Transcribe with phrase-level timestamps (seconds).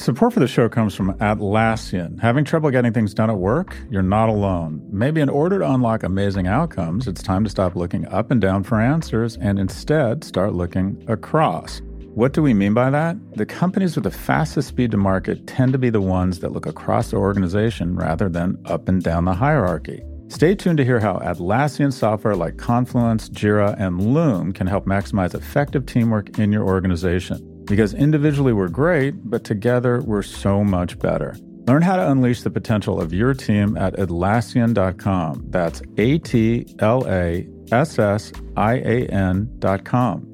[0.00, 2.18] Support for the show comes from Atlassian.
[2.20, 3.76] Having trouble getting things done at work?
[3.90, 4.80] You're not alone.
[4.90, 8.64] Maybe in order to unlock amazing outcomes, it's time to stop looking up and down
[8.64, 11.82] for answers and instead start looking across.
[12.14, 13.18] What do we mean by that?
[13.36, 16.64] The companies with the fastest speed to market tend to be the ones that look
[16.64, 20.02] across the organization rather than up and down the hierarchy.
[20.28, 25.34] Stay tuned to hear how Atlassian software like Confluence, Jira, and Loom can help maximize
[25.34, 27.49] effective teamwork in your organization.
[27.70, 31.36] Because individually we're great, but together we're so much better.
[31.68, 35.44] Learn how to unleash the potential of your team at Atlassian.com.
[35.50, 40.32] That's A T L A S S I A N.com.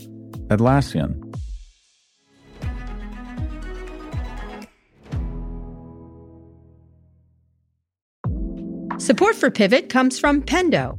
[0.49, 1.23] Atlassian.
[8.99, 10.99] Support for Pivot comes from Pendo.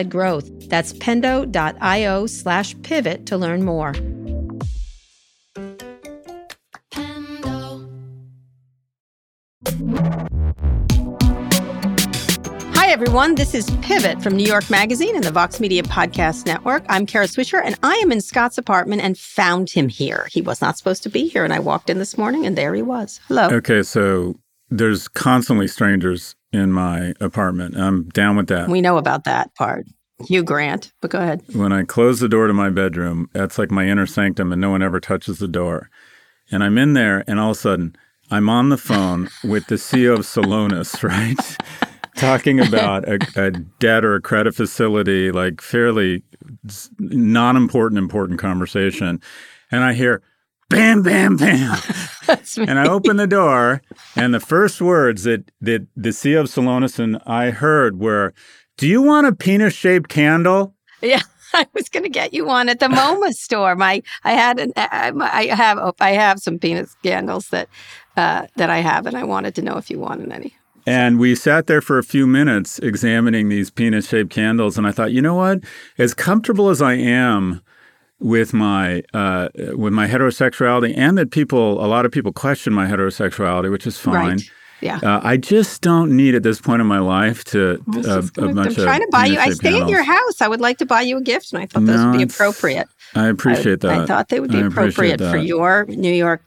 [0.00, 0.68] product-led growth.
[0.68, 3.94] That's pendo.io slash pivot to learn more.
[12.74, 13.36] Hi, everyone.
[13.36, 16.84] This is Pivot from New York Magazine and the Vox Media Podcast Network.
[16.88, 20.26] I'm Kara Swisher, and I am in Scott's apartment and found him here.
[20.32, 22.74] He was not supposed to be here, and I walked in this morning, and there
[22.74, 23.20] he was.
[23.28, 23.48] Hello.
[23.48, 24.39] Okay, so
[24.70, 27.76] there's constantly strangers in my apartment.
[27.76, 28.68] I'm down with that.
[28.68, 29.86] We know about that part.
[30.26, 31.42] Hugh Grant, but go ahead.
[31.54, 34.70] When I close the door to my bedroom, that's like my inner sanctum, and no
[34.70, 35.88] one ever touches the door.
[36.50, 37.96] And I'm in there, and all of a sudden,
[38.30, 41.56] I'm on the phone with the CEO of Celonis, right?
[42.16, 46.22] talking about a, a, debt or a credit facility, like fairly
[46.98, 49.20] non important, important conversation.
[49.70, 50.22] And I hear,
[50.70, 51.76] bam, bam, bam.
[52.56, 53.82] and I open the door,
[54.16, 58.32] and the first words that, that the CEO of Celonis and I heard were,
[58.78, 60.74] Do you want a penis shaped candle?
[61.02, 61.20] Yeah.
[61.52, 63.74] I was going to get you one at the MoMA store.
[63.74, 67.68] My, I had an, I have, oh, I have some penis candles that,
[68.16, 70.54] uh, that I have, and I wanted to know if you wanted any.
[70.86, 74.78] And we sat there for a few minutes examining these penis shaped candles.
[74.78, 75.60] And I thought, you know what?
[75.98, 77.62] As comfortable as I am
[78.20, 82.86] with my uh, with my heterosexuality, and that people, a lot of people question my
[82.86, 84.14] heterosexuality, which is fine.
[84.14, 84.50] Right.
[84.82, 84.98] Yeah.
[85.02, 88.74] Uh, I just don't need at this point in my life to uh, gonna, I'm
[88.74, 89.38] trying to buy you.
[89.38, 90.40] I stay at your house.
[90.40, 92.22] I would like to buy you a gift, and I thought no, those would be
[92.22, 92.88] appropriate.
[93.14, 94.00] I appreciate I, that.
[94.00, 96.42] I thought they would be appropriate for your New York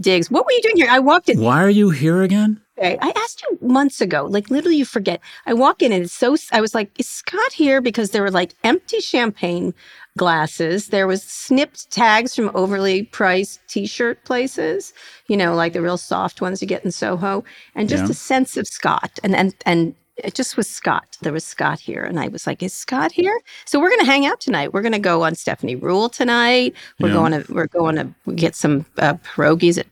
[0.00, 0.30] digs.
[0.30, 0.88] What were you doing here?
[0.90, 1.40] I walked in.
[1.40, 2.60] Why are you here again?
[2.80, 5.20] I asked you months ago, like literally you forget.
[5.46, 7.80] I walk in and it's so, I was like, is Scott here?
[7.80, 9.74] Because there were like empty champagne
[10.18, 10.88] glasses.
[10.88, 14.92] There was snipped tags from overly priced t-shirt places,
[15.28, 17.44] you know, like the real soft ones you get in Soho.
[17.74, 18.10] And just yeah.
[18.10, 19.18] a sense of Scott.
[19.22, 21.16] And, and, and it just was Scott.
[21.22, 22.02] There was Scott here.
[22.02, 23.40] And I was like, is Scott here?
[23.64, 24.74] So we're going to hang out tonight.
[24.74, 26.74] We're going to go on Stephanie Ruhle tonight.
[27.00, 27.14] We're yeah.
[27.14, 29.86] going to, we're going to get some uh, pierogies at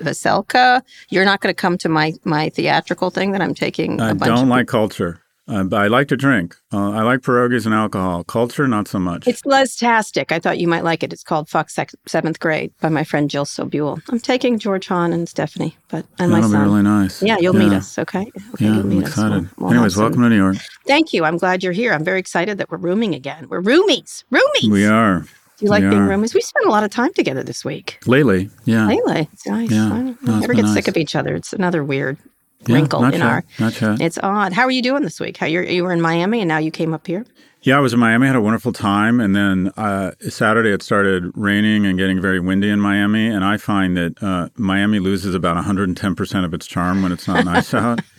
[0.00, 0.82] Veselka.
[1.10, 4.00] You're not going to come to my my theatrical thing that I'm taking.
[4.00, 5.20] I don't like culture.
[5.50, 6.56] Uh, I like to drink.
[6.72, 8.22] Uh, I like pierogies and alcohol.
[8.22, 9.26] Culture, not so much.
[9.26, 10.30] It's Lestastic.
[10.30, 11.12] I thought you might like it.
[11.12, 14.00] It's called Fuck Sec- Seventh Grade by my friend Jill Sobule.
[14.08, 16.64] I'm taking George Hahn and Stephanie, but and That'll my son.
[16.64, 17.20] be really nice.
[17.20, 17.68] Yeah, you'll yeah.
[17.68, 17.98] meet us.
[17.98, 18.30] Okay.
[18.54, 19.42] okay yeah, I'm excited.
[19.56, 20.56] We'll, we'll Anyways, welcome to New York.
[20.86, 21.24] Thank you.
[21.24, 21.92] I'm glad you're here.
[21.92, 23.48] I'm very excited that we're rooming again.
[23.48, 24.22] We're roomies.
[24.30, 24.70] Roomies.
[24.70, 25.20] We are.
[25.20, 26.32] Do you like we being roomies?
[26.32, 27.98] We spent a lot of time together this week.
[28.06, 28.86] Lately, yeah.
[28.86, 29.70] Lately, it's nice.
[29.70, 29.92] Yeah.
[29.92, 30.74] I no, never get nice.
[30.74, 31.34] sick of each other.
[31.34, 32.18] It's another weird
[32.66, 33.44] yeah, wrinkle in our.
[33.58, 34.00] Not yet.
[34.00, 34.52] It's odd.
[34.52, 35.36] How are you doing this week?
[35.36, 37.24] How you you were in Miami and now you came up here?
[37.62, 38.26] Yeah, I was in Miami.
[38.26, 42.70] Had a wonderful time, and then uh, Saturday it started raining and getting very windy
[42.70, 43.26] in Miami.
[43.26, 47.28] And I find that uh, Miami loses about 110 percent of its charm when it's
[47.28, 48.00] not nice out.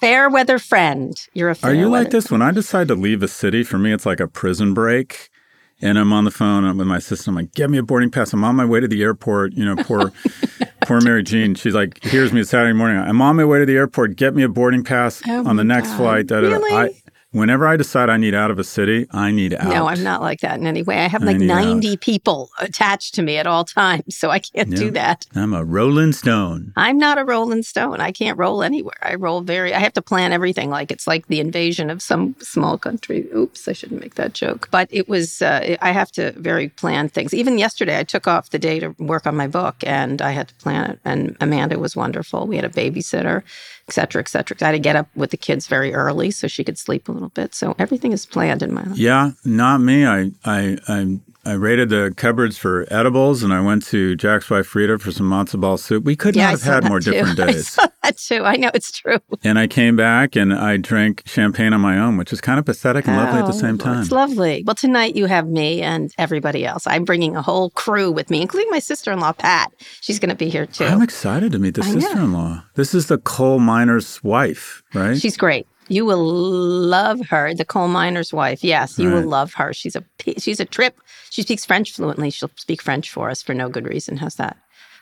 [0.00, 1.16] fair weather friend.
[1.34, 2.30] You're a fair Are you like this?
[2.30, 5.30] When I decide to leave a city, for me, it's like a prison break.
[5.80, 7.30] And I'm on the phone with my sister.
[7.30, 8.32] I'm like, get me a boarding pass.
[8.32, 9.52] I'm on my way to the airport.
[9.52, 10.12] You know, poor,
[10.86, 11.54] poor Mary Jean.
[11.54, 12.98] She's like, here's me Saturday morning.
[12.98, 14.16] I'm on my way to the airport.
[14.16, 15.96] Get me a boarding pass oh on the next God.
[15.96, 16.26] flight.
[16.26, 16.72] Da, da, really?
[16.72, 16.90] I,
[17.32, 19.68] Whenever I decide I need out of a city, I need out.
[19.68, 20.96] No, I'm not like that in any way.
[21.04, 22.00] I have like 90 out.
[22.00, 25.26] people attached to me at all times, so I can't do that.
[25.34, 26.72] I'm a rolling stone.
[26.76, 28.00] I'm not a rolling stone.
[28.00, 28.96] I can't roll anywhere.
[29.02, 32.34] I roll very, I have to plan everything like it's like the invasion of some
[32.40, 33.28] small country.
[33.34, 34.68] Oops, I shouldn't make that joke.
[34.70, 37.34] But it was, uh, I have to very plan things.
[37.34, 40.48] Even yesterday, I took off the day to work on my book and I had
[40.48, 40.98] to plan it.
[41.04, 42.46] And Amanda was wonderful.
[42.46, 43.42] We had a babysitter
[43.88, 44.56] et cetera, et cetera.
[44.60, 47.12] I had to get up with the kids very early so she could sleep a
[47.12, 47.54] little bit.
[47.54, 48.98] So everything is planned in my life.
[48.98, 50.06] Yeah, not me.
[50.06, 54.70] I I I, I raided the cupboards for edibles, and I went to Jack's wife
[54.70, 56.04] Freda for some matzo ball soup.
[56.04, 57.10] We could yeah, not have had more too.
[57.12, 57.78] different days.
[57.78, 58.44] I saw that too.
[58.44, 59.18] I know it's true.
[59.44, 62.66] And I came back and I drank champagne on my own, which is kind of
[62.66, 64.02] pathetic and oh, lovely at the oh, same time.
[64.02, 64.62] It's lovely.
[64.66, 66.86] Well, tonight you have me and everybody else.
[66.86, 69.72] I'm bringing a whole crew with me, including my sister-in-law Pat.
[70.00, 70.84] She's going to be here too.
[70.84, 72.64] I'm excited to meet the sister-in-law.
[72.74, 75.16] This is the coal miner's wife, right?
[75.16, 75.66] She's great.
[75.88, 78.62] You will love her, the coal miner's wife.
[78.62, 79.22] Yes, you right.
[79.22, 79.72] will love her.
[79.72, 80.04] She's a
[80.38, 81.00] she's a trip.
[81.30, 82.30] She speaks French fluently.
[82.30, 84.16] She'll speak French for us for no good reason.
[84.16, 84.56] How's that?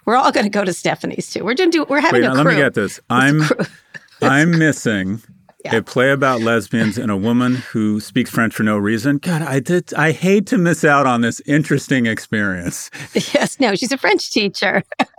[0.05, 1.44] We're all going to go to Stephanie's too.
[1.44, 1.87] We're going to do.
[1.88, 2.44] We're having Wait, a crew.
[2.44, 3.00] Let me get this.
[3.11, 3.43] I'm
[4.23, 5.23] I'm missing
[5.65, 5.79] yeah.
[5.79, 9.19] a play about lesbians and a woman who speaks French for no reason.
[9.19, 9.93] God, I did.
[9.94, 12.91] I hate to miss out on this interesting experience.
[13.35, 14.83] Yes, no, she's a French teacher.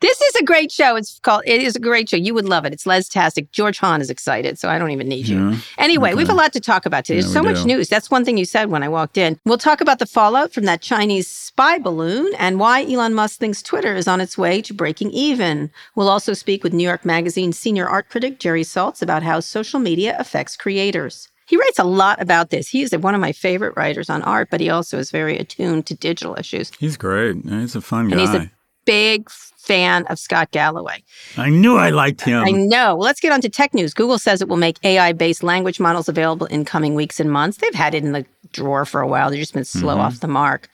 [0.00, 0.96] this is a great show.
[0.96, 1.42] It's called.
[1.46, 2.16] It is a great show.
[2.16, 2.72] You would love it.
[2.72, 3.52] It's Les-tastic.
[3.52, 5.50] George Hahn is excited, so I don't even need you.
[5.50, 5.58] Yeah.
[5.78, 6.16] Anyway, okay.
[6.16, 7.20] we have a lot to talk about today.
[7.20, 7.88] There's so much news.
[7.88, 9.38] That's one thing you said when I walked in.
[9.44, 13.62] We'll talk about the fallout from that Chinese spy balloon and why Elon Musk thinks
[13.62, 15.70] Twitter is on its way to breaking even.
[15.94, 19.80] We'll also speak with New York Magazine senior art critic Jerry Saltz about how social
[19.80, 21.28] media affects creators.
[21.46, 22.68] He writes a lot about this.
[22.68, 25.86] He is one of my favorite writers on art, but he also is very attuned
[25.86, 26.70] to digital issues.
[26.78, 27.36] He's great.
[27.48, 28.50] He's a fun and guy.
[28.88, 31.02] Big fan of Scott Galloway.
[31.36, 32.42] I knew I liked him.
[32.42, 32.96] I know.
[32.96, 33.92] Well, let's get on to tech news.
[33.92, 37.58] Google says it will make AI based language models available in coming weeks and months.
[37.58, 40.00] They've had it in the drawer for a while, they've just been slow mm-hmm.
[40.00, 40.70] off the mark.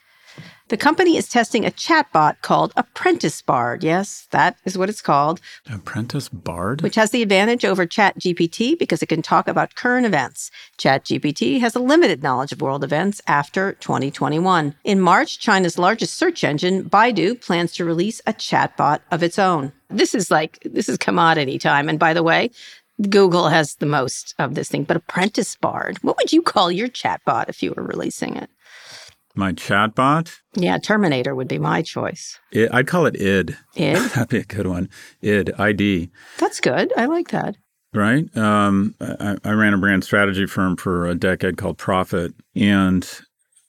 [0.67, 3.83] The company is testing a chatbot called Apprentice Bard.
[3.83, 5.39] Yes, that is what it's called.
[5.71, 6.81] Apprentice Bard?
[6.81, 10.49] Which has the advantage over ChatGPT because it can talk about current events.
[10.79, 14.73] ChatGPT has a limited knowledge of world events after 2021.
[14.83, 19.71] In March, China's largest search engine, Baidu, plans to release a chatbot of its own.
[19.91, 21.87] This is like, this is commodity time.
[21.89, 22.49] And by the way,
[23.07, 26.87] Google has the most of this thing, but Apprentice Bard, what would you call your
[26.87, 28.49] chatbot if you were releasing it?
[29.35, 30.33] My chatbot?
[30.55, 32.39] Yeah, Terminator would be my choice.
[32.51, 33.55] It, I'd call it ID.
[33.75, 33.93] ID?
[34.09, 34.89] That'd be a good one.
[35.23, 36.09] ID, ID.
[36.37, 36.93] That's good.
[36.97, 37.55] I like that.
[37.93, 38.35] Right.
[38.35, 42.33] Um, I, I, ran a brand strategy firm for a decade called Profit.
[42.53, 43.09] And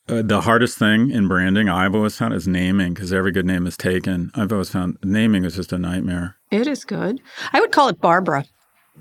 [0.08, 3.66] uh, the hardest thing in branding I've always found is naming because every good name
[3.66, 4.32] is taken.
[4.34, 6.36] I've always found naming is just a nightmare.
[6.50, 7.20] It is good.
[7.52, 8.46] I would call it Barbara.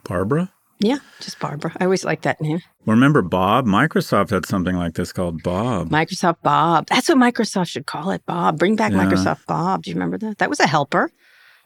[0.04, 0.52] Barbara?
[0.80, 1.72] Yeah, just Barbara.
[1.80, 2.62] I always like that name.
[2.86, 3.66] Remember Bob?
[3.66, 5.90] Microsoft had something like this called Bob.
[5.90, 6.88] Microsoft Bob.
[6.88, 8.60] That's what Microsoft should call it, Bob.
[8.60, 9.06] Bring back yeah.
[9.06, 9.84] Microsoft Bob.
[9.84, 10.40] Do you remember that?
[10.40, 11.12] That was a helper.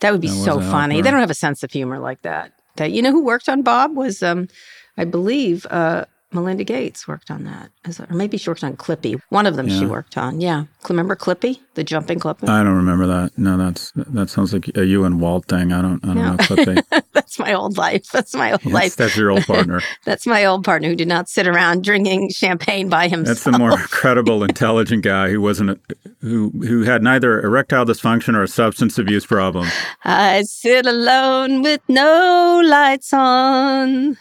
[0.02, 0.96] That would be that so funny.
[0.96, 1.04] Helper.
[1.04, 2.54] They don't have a sense of humor like that.
[2.76, 4.48] That you know who worked on Bob was um
[4.96, 9.20] I believe uh Melinda Gates worked on that, or maybe she worked on Clippy.
[9.30, 9.80] One of them yeah.
[9.80, 10.40] she worked on.
[10.40, 12.48] Yeah, remember Clippy, the jumping Clippy?
[12.48, 13.38] I don't remember that.
[13.38, 15.74] No, that's that sounds like a you and Walt thing.
[15.74, 16.04] I don't.
[16.04, 16.32] I don't no.
[16.32, 17.04] know Clippy.
[17.14, 18.06] that's my old life.
[18.12, 18.96] That's my old yes, life.
[18.96, 19.82] That's your old partner.
[20.06, 23.28] that's my old partner who did not sit around drinking champagne by himself.
[23.28, 25.80] That's the more credible, intelligent guy who wasn't a,
[26.22, 29.68] who who had neither erectile dysfunction or a substance abuse problem.
[30.04, 34.18] I sit alone with no lights on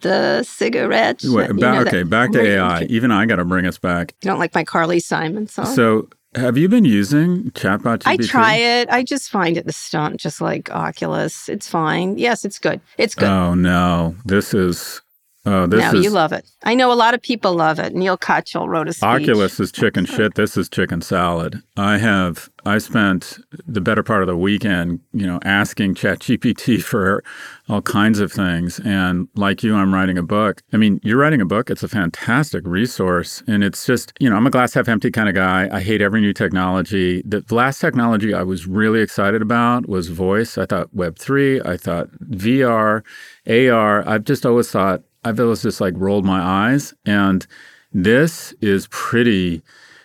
[0.00, 1.22] the cigarette.
[1.24, 2.82] Wait, ba- okay, back to AI.
[2.84, 4.14] Even I got to bring us back.
[4.22, 5.66] You don't like my Carly Simon song?
[5.66, 8.06] So, have you been using Chatbot GPT?
[8.06, 8.88] I try it.
[8.88, 11.48] I just find it the stunt, just like Oculus.
[11.48, 12.16] It's fine.
[12.18, 12.80] Yes, it's good.
[12.98, 13.28] It's good.
[13.28, 15.02] Oh no, this is
[15.44, 16.48] Oh, this no, is, you love it.
[16.62, 17.94] I know a lot of people love it.
[17.94, 19.02] Neal Katyal wrote a speech.
[19.02, 20.36] Oculus is chicken shit.
[20.36, 21.60] This is chicken salad.
[21.76, 27.24] I have I spent the better part of the weekend, you know, asking ChatGPT for
[27.68, 28.78] all kinds of things.
[28.84, 30.62] And like you, I'm writing a book.
[30.72, 31.70] I mean, you're writing a book.
[31.70, 35.28] It's a fantastic resource, and it's just, you know, I'm a glass half empty kind
[35.28, 35.68] of guy.
[35.72, 37.20] I hate every new technology.
[37.24, 40.56] The last technology I was really excited about was voice.
[40.56, 41.60] I thought Web three.
[41.62, 43.02] I thought VR,
[43.48, 44.08] AR.
[44.08, 46.94] I've just always thought I've always just like rolled my eyes.
[47.06, 47.46] And
[47.92, 49.62] this is pretty,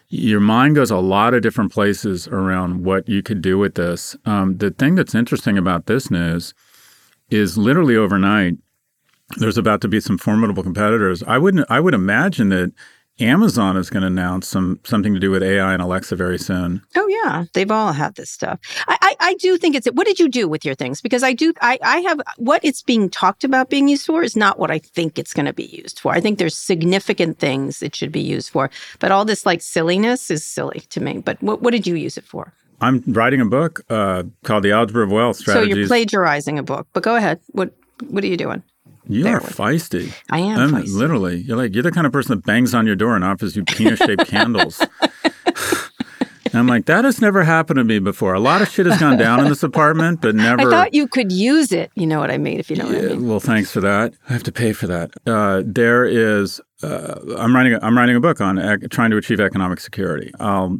[0.10, 4.16] your mind goes a lot of different places around what you could do with this.
[4.26, 6.54] Um, the thing that's interesting about this news
[7.30, 8.56] is literally overnight,
[9.38, 11.24] there's about to be some formidable competitors.
[11.24, 12.72] I wouldn't, I would imagine that
[13.20, 16.82] Amazon is going to announce some something to do with AI and Alexa very soon.
[16.96, 18.60] Oh yeah, they've all had this stuff.
[18.88, 19.88] I, I, I do think it's.
[19.88, 21.02] What did you do with your things?
[21.02, 21.54] Because I do.
[21.62, 24.80] I I have what it's being talked about being used for is not what I
[24.80, 26.14] think it's going to be used for.
[26.14, 28.70] I think there's significant things it should be used for,
[29.00, 31.20] but all this like silliness is silly to me.
[31.20, 32.54] But what what did you use it for?
[32.80, 35.74] I'm writing a book uh, called The Algebra of Wealth Strategies.
[35.74, 37.40] So you're plagiarizing a book, but go ahead.
[37.48, 37.74] What
[38.10, 38.62] what are you doing?
[39.10, 40.14] You are feisty.
[40.30, 40.60] I am.
[40.60, 40.96] I'm feisty.
[40.96, 41.38] literally.
[41.38, 43.64] You're like you're the kind of person that bangs on your door and offers you
[43.64, 44.86] penis-shaped candles.
[46.58, 48.34] And I'm like, that has never happened to me before.
[48.34, 50.62] A lot of shit has gone down in this apartment, but never.
[50.62, 51.92] I thought you could use it.
[51.96, 52.60] You know what I mean?
[52.60, 53.28] If you know yeah, what I mean.
[53.28, 54.14] Well, thanks for that.
[54.30, 55.12] I have to pay for that.
[55.26, 56.62] Uh, there is.
[56.82, 57.74] Uh, I'm writing.
[57.74, 60.32] A, I'm writing a book on ec- trying to achieve economic security.
[60.40, 60.80] I'll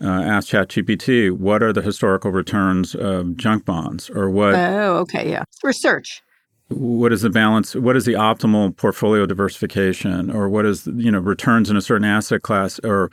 [0.00, 4.54] uh, ask ChatGPT what are the historical returns of junk bonds, or what.
[4.54, 5.44] Oh, okay, yeah.
[5.62, 6.22] Research
[6.70, 11.18] what is the balance what is the optimal portfolio diversification or what is you know
[11.18, 13.10] returns in a certain asset class or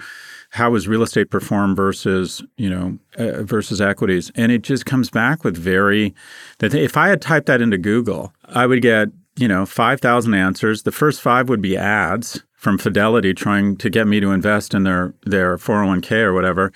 [0.51, 4.31] how is real estate perform versus you know uh, versus equities?
[4.35, 6.13] And it just comes back with very
[6.59, 10.83] that if i had typed that into google i would get you know 5000 answers.
[10.83, 14.83] The first five would be ads from fidelity trying to get me to invest in
[14.83, 16.73] their their 401k or whatever.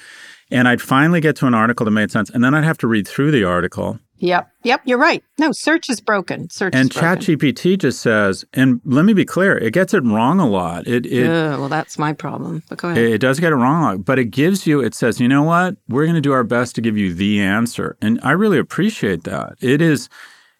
[0.49, 2.87] And i'd finally get to an article that made sense and then i'd have to
[2.87, 4.51] read through the article Yep.
[4.63, 4.81] Yep.
[4.85, 5.23] You're right.
[5.39, 6.47] No, search is broken.
[6.51, 10.47] Search and ChatGPT just says, and let me be clear, it gets it wrong a
[10.47, 10.87] lot.
[10.87, 12.61] It, it uh, well, that's my problem.
[12.69, 13.03] But go ahead.
[13.03, 14.79] It, it does get it wrong a lot, but it gives you.
[14.79, 15.75] It says, you know what?
[15.89, 19.23] We're going to do our best to give you the answer, and I really appreciate
[19.23, 19.55] that.
[19.59, 20.07] It is.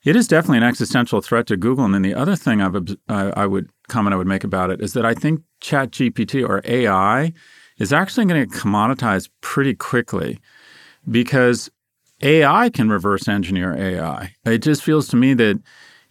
[0.03, 1.85] It is definitely an existential threat to Google.
[1.85, 2.75] And then the other thing I've,
[3.07, 6.61] I, I would comment I would make about it is that I think ChatGPT or
[6.65, 7.33] AI
[7.77, 10.39] is actually going to commoditize pretty quickly
[11.07, 11.69] because
[12.21, 14.33] AI can reverse engineer AI.
[14.45, 15.61] It just feels to me that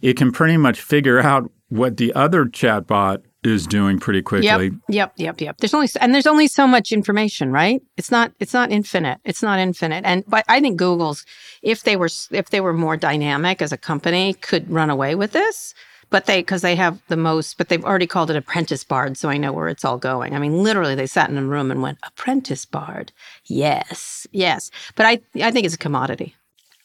[0.01, 4.67] it can pretty much figure out what the other chatbot is doing pretty quickly.
[4.67, 5.57] Yep, yep, yep, yep.
[5.59, 7.81] There's only and there's only so much information, right?
[7.97, 9.19] It's not it's not infinite.
[9.25, 10.05] It's not infinite.
[10.05, 11.25] And but I think Google's
[11.63, 15.33] if they were if they were more dynamic as a company could run away with
[15.33, 15.75] this
[16.11, 19.29] but they because they have the most but they've already called it apprentice bard so
[19.29, 20.35] i know where it's all going.
[20.35, 23.13] I mean literally they sat in a room and went apprentice bard?
[23.47, 24.71] Yes yes.
[24.97, 26.35] But i i think it's a commodity.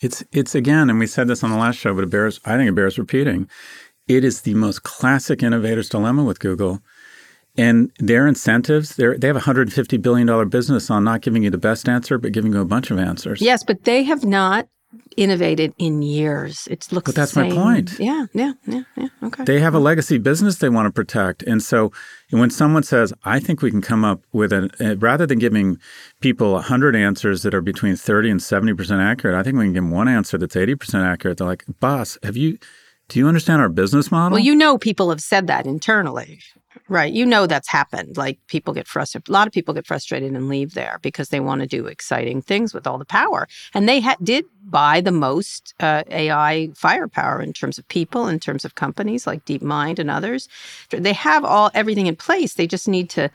[0.01, 2.55] It's it's again and we said this on the last show but it bears i
[2.55, 3.49] think it bears repeating.
[4.07, 6.81] It is the most classic innovator's dilemma with google
[7.57, 11.57] and their incentives, they they have a $150 billion business on not giving you the
[11.57, 13.41] best answer, but giving you a bunch of answers.
[13.41, 14.67] Yes, but they have not
[15.17, 16.67] innovated in years.
[16.69, 17.05] It looks.
[17.05, 17.99] But that's my point.
[17.99, 19.07] Yeah, yeah, yeah, yeah.
[19.23, 19.43] Okay.
[19.43, 21.91] They have a legacy business they want to protect, and so
[22.31, 25.79] when someone says, "I think we can come up with a," uh, rather than giving
[26.19, 29.73] people hundred answers that are between thirty and seventy percent accurate, I think we can
[29.73, 31.37] give them one answer that's eighty percent accurate.
[31.37, 32.57] They're like, "Boss, have you?"
[33.07, 34.37] Do you understand our business model?
[34.37, 36.39] Well, you know, people have said that internally.
[36.87, 37.11] Right.
[37.11, 38.17] You know that's happened.
[38.17, 39.29] Like people get frustrated.
[39.29, 42.41] A lot of people get frustrated and leave there because they want to do exciting
[42.41, 43.47] things with all the power.
[43.73, 48.39] And they ha- did buy the most uh, AI firepower in terms of people, in
[48.39, 50.47] terms of companies like DeepMind and others.
[50.89, 52.53] They have all everything in place.
[52.53, 53.29] They just need to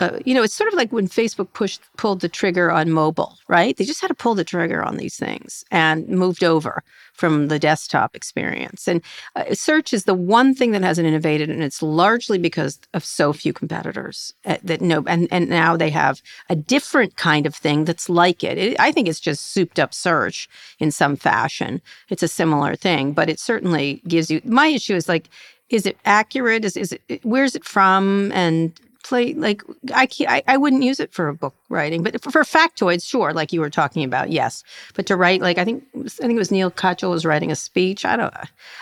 [0.00, 3.36] uh, you know, it's sort of like when Facebook pushed pulled the trigger on mobile,
[3.48, 3.76] right?
[3.76, 6.82] They just had to pull the trigger on these things and moved over
[7.16, 8.86] from the desktop experience.
[8.86, 9.02] And
[9.34, 13.32] uh, search is the one thing that hasn't innovated, and it's largely because of so
[13.32, 15.04] few competitors uh, that know.
[15.06, 18.58] And and now they have a different kind of thing that's like it.
[18.58, 18.80] it.
[18.80, 21.80] I think it's just souped up search in some fashion.
[22.10, 24.40] It's a similar thing, but it certainly gives you.
[24.44, 25.28] My issue is like
[25.68, 29.62] is it accurate is, is it where's it from and play like
[29.94, 33.32] I, I I wouldn't use it for a book writing, but for, for, factoids, sure,
[33.32, 34.62] like you were talking about, yes.
[34.94, 37.56] But to write, like I think I think it was Neal Katyal was writing a
[37.56, 38.04] speech.
[38.04, 38.34] I don't.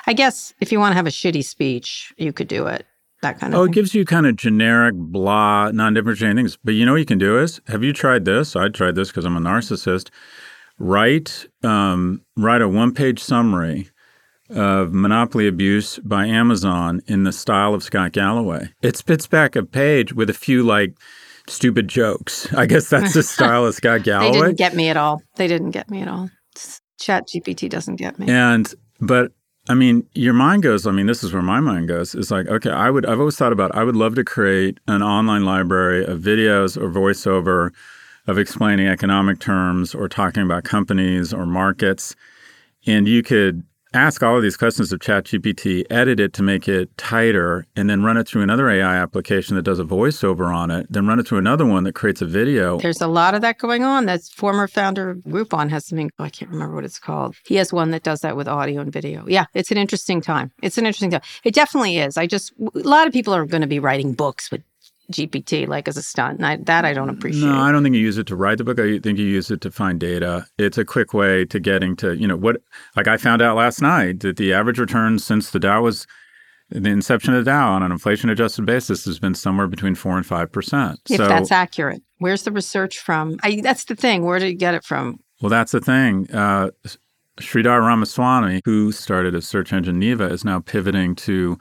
[0.07, 2.87] I guess if you want to have a shitty speech, you could do it.
[3.23, 3.61] That kind of.
[3.61, 3.73] Oh, thing.
[3.73, 6.59] it gives you kind of generic, blah, non-differentiating things.
[6.63, 8.55] But you know what you can do is, have you tried this?
[8.55, 10.11] I tried this because I'm a narcissist.
[10.79, 13.91] Write um, write a one-page summary
[14.51, 18.71] of monopoly abuse by Amazon in the style of Scott Galloway.
[18.83, 20.95] It spits back a page with a few like
[21.49, 22.53] stupid jokes.
[22.57, 24.33] I guess that's the style of Scott Galloway.
[24.33, 25.23] they didn't get me at all.
[25.37, 26.31] They didn't get me at all.
[27.01, 28.29] Chat GPT doesn't get me.
[28.29, 29.33] And but
[29.69, 32.15] I mean, your mind goes, I mean, this is where my mind goes.
[32.15, 35.03] It's like, okay, I would I've always thought about I would love to create an
[35.03, 37.71] online library of videos or voiceover
[38.27, 42.15] of explaining economic terms or talking about companies or markets.
[42.87, 46.97] And you could ask all of these questions of ChatGPT, edit it to make it
[46.97, 50.87] tighter, and then run it through another AI application that does a voiceover on it,
[50.91, 52.79] then run it through another one that creates a video.
[52.79, 54.07] There's a lot of that going on.
[54.07, 57.37] That's former founder of Groupon has something, oh, I can't remember what it's called.
[57.47, 59.25] He has one that does that with audio and video.
[59.27, 60.51] Yeah, it's an interesting time.
[60.63, 61.23] It's an interesting time.
[61.45, 62.17] It definitely is.
[62.17, 64.63] I just, a lot of people are going to be writing books with
[65.11, 66.39] GPT like as a stunt.
[66.39, 67.47] And I, that I don't appreciate.
[67.47, 68.79] No, I don't think you use it to write the book.
[68.79, 70.47] I think you use it to find data.
[70.59, 72.57] It's a quick way to getting to, you know, what,
[72.97, 76.07] like I found out last night that the average return since the Dow was
[76.71, 80.17] the inception of the Dow on an inflation adjusted basis has been somewhere between four
[80.17, 80.97] and 5%.
[81.11, 82.03] If so, that's accurate.
[82.19, 83.39] Where's the research from?
[83.43, 84.25] I, that's the thing.
[84.25, 85.21] Where did you get it from?
[85.41, 86.31] Well, that's the thing.
[86.33, 86.71] Uh,
[87.39, 91.59] Sridhar Ramaswamy, who started a search engine Neeva, is now pivoting to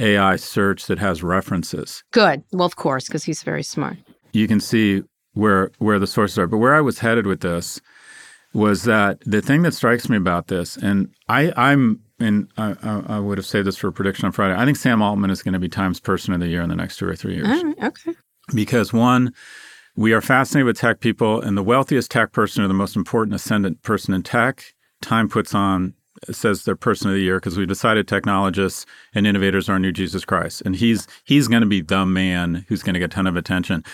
[0.00, 2.02] AI search that has references.
[2.12, 2.42] Good.
[2.52, 3.98] Well, of course, because he's very smart.
[4.32, 5.02] You can see
[5.34, 6.46] where where the sources are.
[6.46, 7.80] But where I was headed with this
[8.52, 13.18] was that the thing that strikes me about this, and I, I'm and I, I,
[13.18, 14.54] would have said this for a prediction on Friday.
[14.54, 16.76] I think Sam Altman is going to be Times Person of the Year in the
[16.76, 17.62] next two or three years.
[17.82, 18.12] okay.
[18.52, 19.32] Because one,
[19.96, 23.34] we are fascinated with tech people, and the wealthiest tech person or the most important
[23.34, 25.94] ascendant person in tech, Time puts on
[26.30, 30.24] says they're person of the year because we decided technologists and innovators are new Jesus
[30.24, 30.62] Christ.
[30.64, 33.36] And he's he's going to be the man who's going to get a ton of
[33.36, 33.84] attention.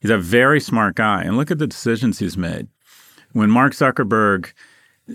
[0.00, 1.22] He's a very smart guy.
[1.22, 2.68] And look at the decisions he's made.
[3.32, 4.52] When Mark Zuckerberg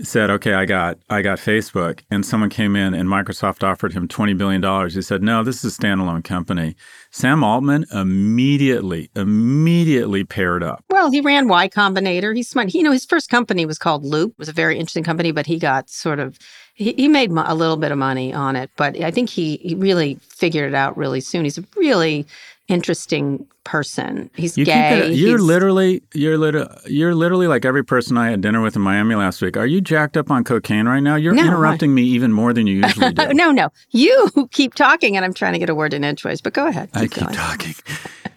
[0.03, 4.07] said, "Okay, I got I got Facebook," and someone came in and Microsoft offered him
[4.07, 4.95] twenty billion dollars.
[4.95, 6.75] He said, "No, this is a standalone company."
[7.11, 10.83] Sam Altman immediately immediately paired up.
[10.89, 12.35] Well, he ran Y Combinator.
[12.35, 12.69] He's smart.
[12.69, 14.31] He, you know, his first company was called Loopt.
[14.31, 16.37] It was a very interesting company, but he got sort of
[16.79, 18.71] he, made a little bit of money on it.
[18.77, 21.43] But I think he he really figured it out really soon.
[21.43, 22.25] He's a really
[22.69, 24.29] interesting person.
[24.35, 25.09] He's you gay.
[25.09, 28.75] It, you're He's, literally you're literally you're literally like every person I had dinner with
[28.75, 29.57] in Miami last week.
[29.57, 31.15] Are you jacked up on cocaine right now?
[31.15, 33.33] You're no, interrupting I, me even more than you usually do.
[33.33, 33.69] no, no.
[33.91, 36.91] You keep talking and I'm trying to get a word in edgeways, but go ahead.
[36.93, 37.35] Keep I keep going.
[37.35, 37.75] talking.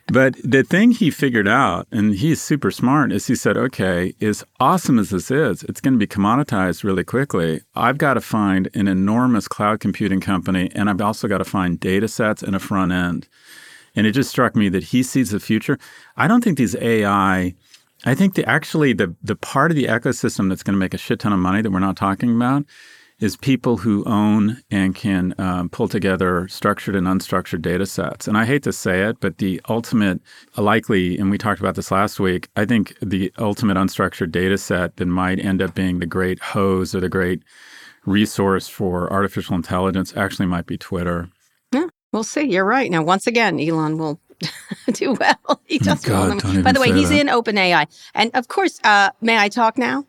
[0.09, 4.45] but the thing he figured out, and he's super smart, is he said, okay, as
[4.61, 7.61] awesome as this is, it's going to be commoditized really quickly.
[7.75, 11.79] I've got to find an enormous cloud computing company, and I've also got to find
[11.79, 13.29] data sets and a front end.
[13.95, 15.79] And it just struck me that he sees the future.
[16.17, 17.55] I don't think these AI,
[18.05, 20.99] I think the actually the the part of the ecosystem that's going to make a
[20.99, 22.65] shit ton of money that we're not talking about
[23.23, 28.27] is people who own and can um, pull together structured and unstructured data sets.
[28.27, 30.21] And I hate to say it, but the ultimate,
[30.57, 34.97] likely, and we talked about this last week, I think the ultimate unstructured data set
[34.97, 37.45] that might end up being the great hose or the great
[38.05, 41.29] resource for artificial intelligence actually might be Twitter.
[42.13, 42.43] We'll see.
[42.43, 42.91] You're right.
[42.91, 44.21] Now, once again, Elon will
[44.93, 45.61] do well.
[45.65, 46.63] He does God, well.
[46.63, 47.21] By the way, he's that.
[47.21, 50.07] in OpenAI, and of course, uh, may I talk now?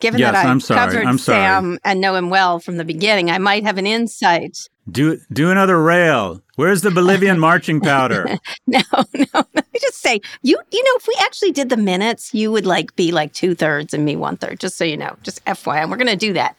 [0.00, 3.30] Given yes, that I I'm covered I'm Sam and know him well from the beginning,
[3.30, 4.68] I might have an insight.
[4.90, 6.42] Do do another rail.
[6.56, 8.26] Where's the Bolivian marching powder?
[8.66, 9.24] no, no.
[9.54, 12.66] Let me just say, you you know, if we actually did the minutes, you would
[12.66, 14.60] like be like two thirds and me one third.
[14.60, 16.56] Just so you know, just FYI, and we're going to do that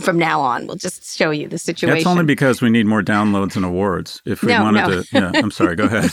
[0.00, 0.66] from now on.
[0.66, 1.98] We'll just show you the situation.
[1.98, 4.22] That's only because we need more downloads and awards.
[4.24, 5.02] If we no, wanted no.
[5.02, 5.30] to, yeah.
[5.34, 5.76] I'm sorry.
[5.76, 6.10] Go ahead.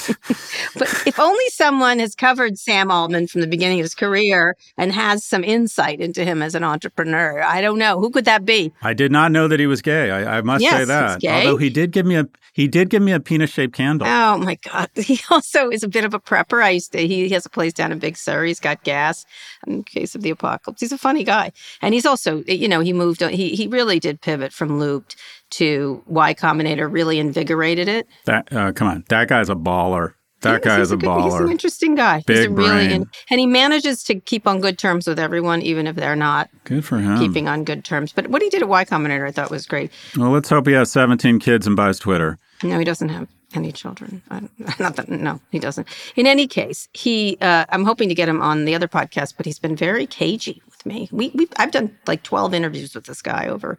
[0.75, 4.91] but if only someone has covered Sam Altman from the beginning of his career and
[4.91, 8.71] has some insight into him as an entrepreneur, I don't know who could that be.
[8.81, 10.11] I did not know that he was gay.
[10.11, 11.21] I, I must yes, say that.
[11.21, 11.44] He's gay.
[11.45, 14.07] Although he did give me a he did give me a penis shaped candle.
[14.07, 14.89] Oh my God.
[14.95, 16.63] He also is a bit of a prepper.
[16.63, 18.45] I used to, he, has a place down in Big Sur.
[18.45, 19.25] He's got gas
[19.67, 20.79] in case of the apocalypse.
[20.79, 21.51] He's a funny guy.
[21.81, 25.17] And he's also, you know, he moved on, he, he really did pivot from Loopt
[25.51, 28.07] to Y Combinator, really invigorated it.
[28.25, 30.13] That, uh, come on, that guy's a baller.
[30.45, 31.23] That guy is a, good, baller.
[31.23, 32.23] He's an interesting guy.
[32.25, 33.09] Big he's a really brain.
[33.29, 36.49] and he manages to keep on good terms with everyone, even if they're not.
[36.63, 37.17] Good for him.
[37.19, 38.13] Keeping on good terms.
[38.13, 39.91] But what he did at Y Combinator, I thought was great.
[40.17, 42.37] Well, let's hope he has 17 kids and buys Twitter.
[42.63, 44.21] No, he doesn't have any children.
[44.79, 45.09] not that.
[45.09, 45.87] No, he doesn't.
[46.15, 47.37] In any case, he.
[47.41, 50.61] Uh, I'm hoping to get him on the other podcast, but he's been very cagey
[50.65, 51.09] with me.
[51.11, 53.77] We, we I've done like 12 interviews with this guy over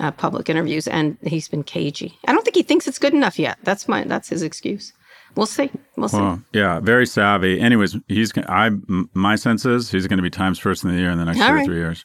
[0.00, 2.18] uh, public interviews, and he's been cagey.
[2.26, 3.58] I don't think he thinks it's good enough yet.
[3.62, 4.04] That's my.
[4.04, 4.92] That's his excuse
[5.36, 5.70] we'll see.
[5.96, 6.16] We'll see.
[6.16, 7.60] Well, yeah, very savvy.
[7.60, 8.70] Anyways, he's I
[9.14, 11.40] my sense is he's going to be Times Person of the Year in the next
[11.40, 11.62] All two right.
[11.62, 12.04] or three years.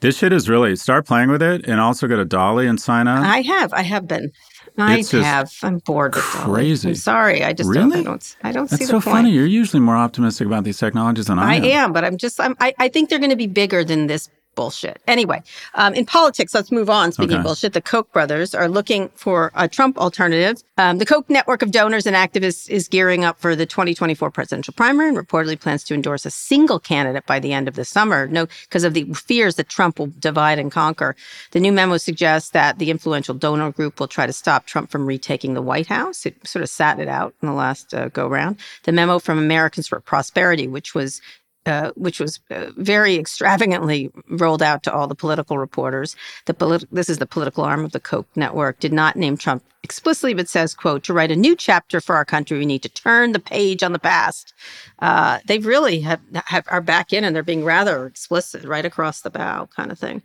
[0.00, 3.08] This shit is really start playing with it and also go to DALL-E and sign
[3.08, 3.24] up.
[3.24, 4.30] I have, I have been.
[4.76, 5.50] I have.
[5.62, 6.90] I'm bored with crazy.
[6.90, 7.42] I'm sorry.
[7.42, 7.90] I just really?
[7.90, 8.00] don't.
[8.00, 8.36] I don't.
[8.44, 9.16] I don't That's see so the point.
[9.16, 9.30] funny.
[9.30, 11.62] You're usually more optimistic about these technologies than I, I am.
[11.62, 12.38] I am, but I'm just.
[12.38, 15.00] I'm, I, I think they're going to be bigger than this bullshit.
[15.06, 15.40] Anyway,
[15.74, 17.12] um, in politics, let's move on.
[17.12, 17.38] Speaking okay.
[17.38, 20.64] of bullshit, the Koch brothers are looking for a Trump alternative.
[20.78, 24.74] Um, the Koch network of donors and activists is gearing up for the 2024 presidential
[24.74, 28.26] primary and reportedly plans to endorse a single candidate by the end of the summer.
[28.26, 31.14] No, because of the fears that Trump will divide and conquer.
[31.52, 35.06] The new memo suggests that the influential donor group will try to stop Trump from
[35.06, 36.26] retaking the White House.
[36.26, 38.58] It sort of sat it out in the last uh, go round.
[38.84, 41.20] The memo from Americans for Prosperity, which was
[41.66, 46.16] uh, which was uh, very extravagantly rolled out to all the political reporters.
[46.46, 48.78] The polit- this is the political arm of the Koch network.
[48.78, 52.24] Did not name Trump explicitly, but says, "quote To write a new chapter for our
[52.24, 54.54] country, we need to turn the page on the past."
[55.00, 59.20] Uh, they really have, have, are back in, and they're being rather explicit, right across
[59.20, 60.22] the bow, kind of thing.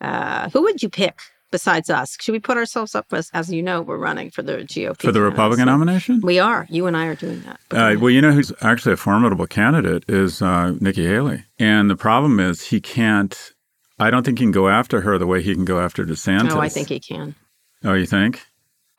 [0.00, 1.18] Uh, who would you pick
[1.56, 2.18] besides us?
[2.20, 5.10] Should we put ourselves up as, as you know, we're running for the GOP for
[5.10, 6.20] the Republican nomination?
[6.22, 6.66] We are.
[6.68, 7.60] You and I are doing that.
[7.70, 11.96] Uh, well, you know who's actually a formidable candidate is uh, Nikki Haley, and the
[11.96, 13.52] problem is he can't.
[13.98, 16.50] I don't think he can go after her the way he can go after DeSantis.
[16.50, 17.34] No, I think he can.
[17.82, 18.46] Oh, you think?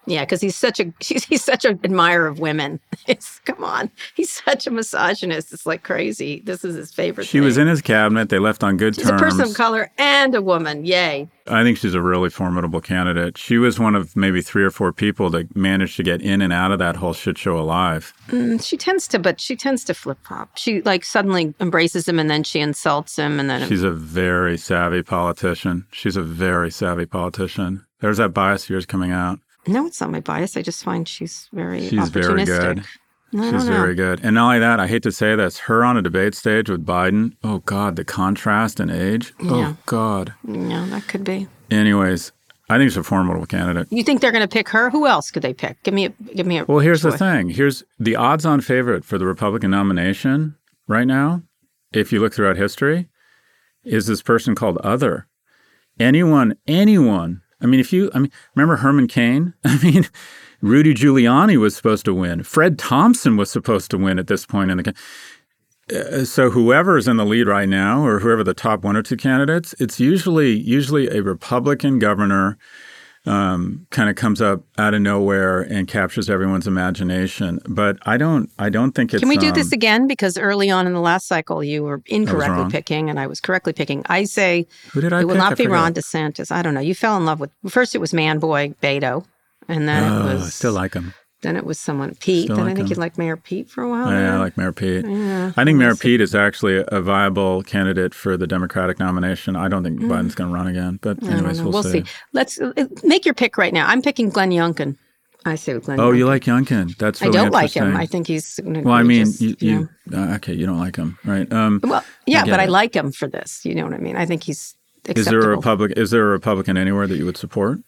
[0.08, 2.80] Yeah, because he's such a he's, he's such an admirer of women.
[3.08, 5.54] It's come on, he's such a misogynist.
[5.54, 6.42] It's like crazy.
[6.44, 7.26] This is his favorite.
[7.26, 7.46] She thing.
[7.46, 8.28] was in his cabinet.
[8.28, 9.22] They left on good she's terms.
[9.22, 10.84] a person of color and a woman.
[10.84, 11.30] Yay!
[11.48, 13.38] I think she's a really formidable candidate.
[13.38, 16.52] She was one of maybe three or four people that managed to get in and
[16.52, 18.14] out of that whole shit show alive.
[18.28, 20.58] Mm, she tends to, but she tends to flip flop.
[20.58, 24.58] She like suddenly embraces him and then she insults him and then she's a very
[24.58, 25.86] savvy politician.
[25.94, 27.86] She's a very savvy politician.
[28.02, 29.40] There's that bias of yours coming out.
[29.68, 30.56] No, it's not my bias.
[30.58, 32.84] I just find she's very she's very good.
[33.34, 34.22] I she's very good.
[34.24, 36.86] And not only that, I hate to say this, her on a debate stage with
[36.86, 37.34] Biden.
[37.44, 39.34] Oh God, the contrast in age.
[39.42, 39.74] Oh, yeah.
[39.74, 40.34] Oh God.
[40.48, 41.48] Yeah, that could be.
[41.70, 42.32] Anyways,
[42.70, 43.88] I think she's a formidable candidate.
[43.92, 44.90] You think they're going to pick her?
[44.90, 45.82] Who else could they pick?
[45.84, 47.14] Give me a give me a Well, here's choice.
[47.14, 47.50] the thing.
[47.50, 50.56] Here's the odds-on favorite for the Republican nomination
[50.88, 51.44] right now,
[51.92, 53.10] if you look throughout history,
[53.84, 55.28] is this person called Other.
[56.00, 59.54] Anyone, anyone I mean, if you, I mean, remember Herman Cain?
[59.64, 60.08] I mean,
[60.62, 62.44] Rudy Giuliani was supposed to win.
[62.44, 64.94] Fred Thompson was supposed to win at this point in the.
[65.90, 69.02] Uh, so whoever is in the lead right now, or whoever the top one or
[69.02, 72.58] two candidates, it's usually usually a Republican governor
[73.28, 77.60] um, kind of comes up out of nowhere and captures everyone's imagination.
[77.68, 79.20] But I don't, I don't think it's.
[79.20, 80.08] Can we do um, this again?
[80.08, 83.74] Because early on in the last cycle, you were incorrectly picking, and I was correctly
[83.74, 84.04] picking.
[84.08, 85.42] I say Who did I it will pick?
[85.42, 85.72] I not be forget.
[85.72, 86.52] Ron DeSantis.
[86.52, 86.80] I don't know.
[86.82, 87.96] You fell in love with first.
[87.96, 89.26] It was Man Boy Beto,
[89.68, 91.14] and then Oh, it was I still like him.
[91.42, 92.46] Then it was someone Pete.
[92.46, 92.96] Still then I think him.
[92.96, 94.12] you liked Mayor Pete for a while.
[94.12, 95.06] yeah, I like Mayor Pete.
[95.06, 95.96] Yeah, I think Mayor.
[95.96, 99.56] Pete is actually a viable candidate for the Democratic nomination.
[99.56, 101.32] I don't think Biden's going to run again, but Mm.
[101.32, 102.04] Anyways, we'll, we'll see.
[102.34, 102.72] Let's uh,
[103.04, 103.88] make your pick right now.
[103.88, 104.98] I'm picking Glenn Youngkin.
[105.46, 106.00] I say with Glenn.
[106.00, 106.96] Oh, you like Youngkin?
[106.98, 107.96] That's I really don't like him.
[107.96, 108.60] I think he's.
[108.64, 110.54] well, I mean, egregious, you, you uh, okay?
[110.54, 111.52] You don't like him, right?
[111.54, 113.64] Um, Well, yeah, get but I like him for this.
[113.64, 114.16] You know what I mean?
[114.16, 115.20] I think he's acceptable.
[115.20, 115.94] is there a Republic?
[115.96, 117.80] Is there a Republican anywhere that you would support?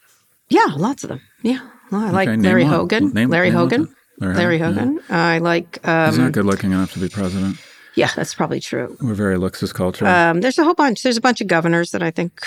[0.49, 1.21] Yeah, lots of them.
[1.41, 1.59] Yeah,
[1.91, 2.63] well, I like Okay, Larry.
[2.65, 3.11] Hogan.
[3.13, 3.57] Name- Larry name.
[3.57, 3.95] Hogan.
[4.19, 5.15] Larry, Larry Hogan, Hogan.
[5.15, 5.79] I like.
[5.83, 6.09] yeah.
[6.09, 7.57] He's Um, not good looking enough to be president.
[7.95, 8.97] yeah, that's probably true.
[9.01, 10.05] We're very Luxus culture.
[10.05, 11.03] Um, there's a whole bunch.
[11.03, 12.41] There's a bunch of governors that I think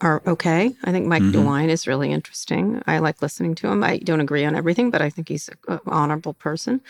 [0.00, 0.74] are okay.
[0.84, 1.40] I think Mike Mm-hmm.
[1.46, 2.80] DeWine is really interesting.
[2.86, 3.82] I like listening to him.
[3.82, 6.80] I don't agree on everything, but I think he's an honorable person.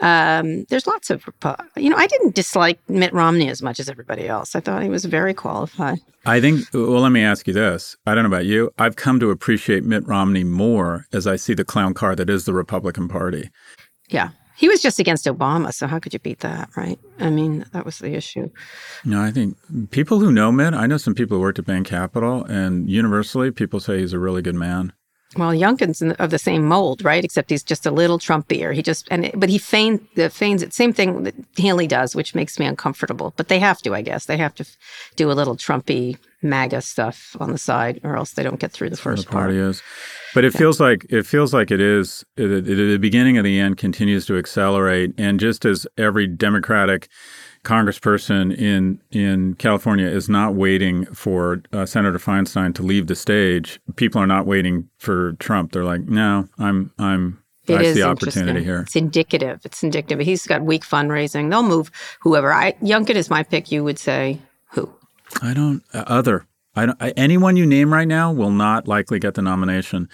[0.00, 1.28] Um, there's lots of,
[1.76, 4.56] you know, I didn't dislike Mitt Romney as much as everybody else.
[4.56, 5.98] I thought he was very qualified.
[6.26, 6.66] I think.
[6.72, 7.96] Well, let me ask you this.
[8.06, 8.70] I don't know about you.
[8.78, 12.46] I've come to appreciate Mitt Romney more as I see the clown car that is
[12.46, 13.50] the Republican Party.
[14.08, 14.30] Yeah.
[14.56, 16.98] He was just against Obama, so how could you beat that, right?
[17.18, 18.50] I mean, that was the issue.
[19.04, 19.56] No, I think
[19.90, 23.50] people who know Mitt, I know some people who worked at Bain Capital, and universally,
[23.50, 24.92] people say he's a really good man.
[25.36, 27.24] Well, Youngkin's of the same mold, right?
[27.24, 28.72] Except he's just a little Trumpier.
[28.72, 30.72] He just and but he feigns the feigns it.
[30.72, 33.34] Same thing that Haley does, which makes me uncomfortable.
[33.36, 34.26] But they have to, I guess.
[34.26, 34.76] They have to f-
[35.16, 38.90] do a little Trumpy MAGA stuff on the side, or else they don't get through
[38.90, 39.70] the the first party part.
[39.70, 39.82] is.
[40.34, 43.58] But it feels like it feels like it is it, it, the beginning of the
[43.58, 47.08] end continues to accelerate, and just as every Democratic
[47.64, 53.80] congressperson in in California is not waiting for uh, Senator Feinstein to leave the stage,
[53.96, 55.72] people are not waiting for Trump.
[55.72, 58.80] They're like, no, I'm I'm It I is see opportunity here.
[58.80, 59.60] It's indicative.
[59.64, 60.24] It's indicative.
[60.24, 61.50] He's got weak fundraising.
[61.50, 62.52] They'll move whoever.
[62.52, 63.72] I Youngkin is my pick.
[63.72, 64.38] You would say
[64.70, 64.92] who?
[65.42, 66.46] I don't uh, other.
[66.76, 67.02] I don't.
[67.02, 70.08] I, anyone you name right now will not likely get the nomination.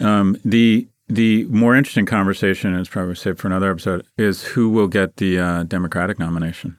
[0.00, 4.70] Um, the the more interesting conversation, and it's probably saved for another episode, is who
[4.70, 6.78] will get the uh, Democratic nomination.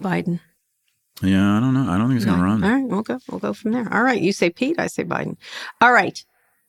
[0.00, 0.40] Biden.
[1.22, 1.90] Yeah, I don't know.
[1.90, 2.64] I don't think he's going to run.
[2.64, 3.18] All right, we'll go.
[3.30, 3.92] We'll go from there.
[3.92, 5.36] All right, you say Pete, I say Biden.
[5.80, 6.24] All right.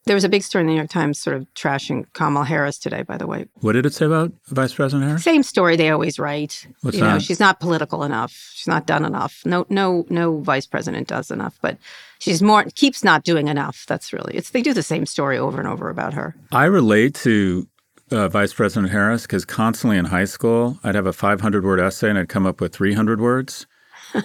[0.05, 2.79] There was a big story in the New York Times sort of trashing Kamala Harris
[2.79, 3.45] today, by the way.
[3.55, 5.23] What did it say about Vice President Harris?
[5.23, 6.67] Same story they always write.
[6.81, 8.31] What's you know, she's not political enough.
[8.53, 9.41] She's not done enough.
[9.45, 11.77] No no no vice president does enough, but
[12.19, 13.85] she's more keeps not doing enough.
[13.87, 16.35] That's really it's they do the same story over and over about her.
[16.51, 17.67] I relate to
[18.11, 22.09] uh, Vice President Harris because constantly in high school, I'd have a 500 word essay
[22.09, 23.67] and I'd come up with 300 words.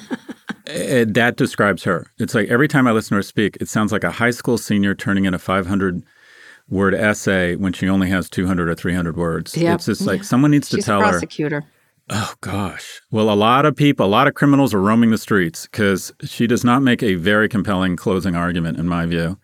[0.68, 2.10] Eh, that describes her.
[2.18, 4.58] It's like every time I listen to her speak, it sounds like a high school
[4.58, 6.02] senior turning in a 500
[6.68, 9.56] word essay when she only has 200 or 300 words.
[9.56, 9.76] Yep.
[9.76, 11.10] It's just like someone needs to She's a tell her.
[11.10, 11.64] prosecutor.
[12.10, 13.00] Oh, gosh.
[13.12, 16.48] Well, a lot of people, a lot of criminals are roaming the streets because she
[16.48, 19.38] does not make a very compelling closing argument, in my view.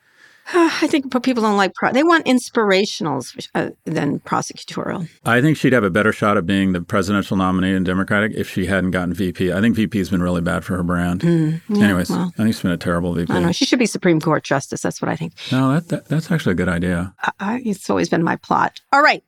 [0.55, 5.09] I think people don't like pro- they want inspirationals uh, than prosecutorial.
[5.24, 8.50] I think she'd have a better shot of being the presidential nominee in Democratic if
[8.50, 9.52] she hadn't gotten VP.
[9.52, 11.20] I think VP has been really bad for her brand.
[11.20, 13.33] Mm, yeah, Anyways, well, I think she's been a terrible VP.
[13.33, 14.83] I know she should be Supreme Court justice.
[14.83, 15.35] That's what I think.
[15.52, 17.14] No, that, that that's actually a good idea.
[17.40, 18.81] it's always been my plot.
[18.92, 19.22] All right,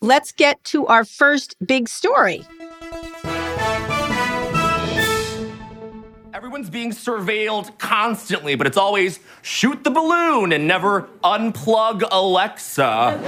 [0.00, 2.44] let's get to our first big story.
[6.40, 13.18] Everyone's being surveilled constantly, but it's always shoot the balloon and never unplug Alexa.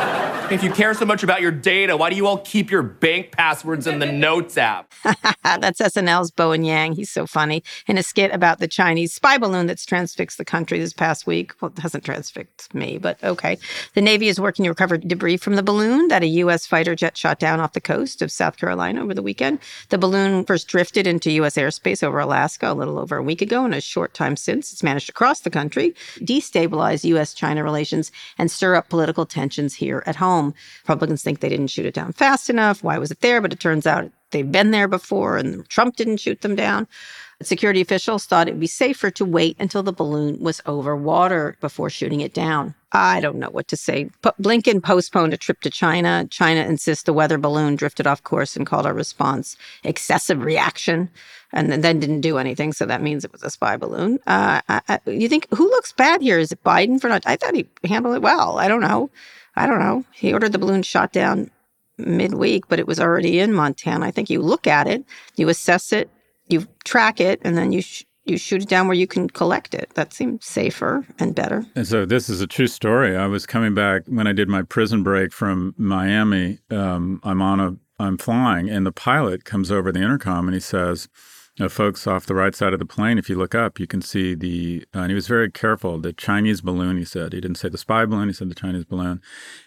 [0.48, 3.32] If you care so much about your data, why do you all keep your bank
[3.32, 4.94] passwords in the Notes app?
[5.42, 6.92] That's SNL's Bowen Yang.
[6.94, 7.64] He's so funny.
[7.88, 11.52] In a skit about the Chinese spy balloon that's transfixed the country this past week.
[11.60, 13.58] Well, it hasn't transfixed me, but okay.
[13.94, 16.64] The Navy is working to recover debris from the balloon that a U.S.
[16.64, 19.58] fighter jet shot down off the coast of South Carolina over the weekend.
[19.88, 21.56] The balloon first drifted into U.S.
[21.56, 24.84] airspace over Alaska a little over a week ago, and a short time since, it's
[24.84, 27.34] managed to cross the country, destabilize U.S.
[27.34, 30.54] China relations, and stir up political tensions here at home home.
[30.84, 32.82] Republicans think they didn't shoot it down fast enough.
[32.82, 33.40] Why was it there?
[33.40, 36.86] But it turns out they've been there before and Trump didn't shoot them down.
[37.42, 41.56] Security officials thought it would be safer to wait until the balloon was over water
[41.60, 42.74] before shooting it down.
[42.92, 44.08] I don't know what to say.
[44.22, 46.26] But Blinken postponed a trip to China.
[46.30, 51.10] China insists the weather balloon drifted off course and called our response excessive reaction
[51.52, 52.72] and then didn't do anything.
[52.72, 54.18] So that means it was a spy balloon.
[54.26, 56.38] Uh, I, I, you think who looks bad here?
[56.38, 57.26] Is it Biden for not?
[57.26, 58.58] I thought he handled it well.
[58.58, 59.10] I don't know.
[59.56, 60.04] I don't know.
[60.12, 61.50] He ordered the balloon shot down
[61.98, 64.06] midweek, but it was already in Montana.
[64.06, 65.04] I think you look at it,
[65.36, 66.10] you assess it,
[66.48, 69.72] you track it, and then you sh- you shoot it down where you can collect
[69.72, 69.88] it.
[69.94, 71.64] That seems safer and better.
[71.76, 73.16] And so this is a true story.
[73.16, 76.58] I was coming back when I did my prison break from Miami.
[76.70, 80.60] Um, I'm on a I'm flying, and the pilot comes over the intercom and he
[80.60, 81.08] says
[81.58, 84.02] uh, folks off the right side of the plane, if you look up, you can
[84.02, 87.32] see the, uh, and he was very careful, the Chinese balloon, he said.
[87.32, 89.20] He didn't say the spy balloon, he said the Chinese balloon.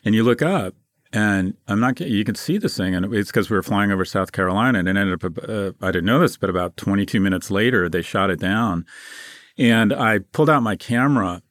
[0.06, 0.75] And you look up,
[1.12, 4.06] and I'm not, you can see this thing, and it's because we were flying over
[4.06, 7.49] South Carolina, and it ended up, uh, I didn't know this, but about 22 minutes
[7.49, 8.86] later, they shot it down.
[9.58, 11.41] And I pulled out my camera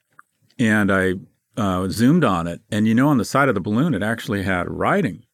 [0.59, 1.15] and I
[1.59, 2.63] uh, zoomed on it.
[2.71, 5.25] And you know, on the side of the balloon, it actually had writing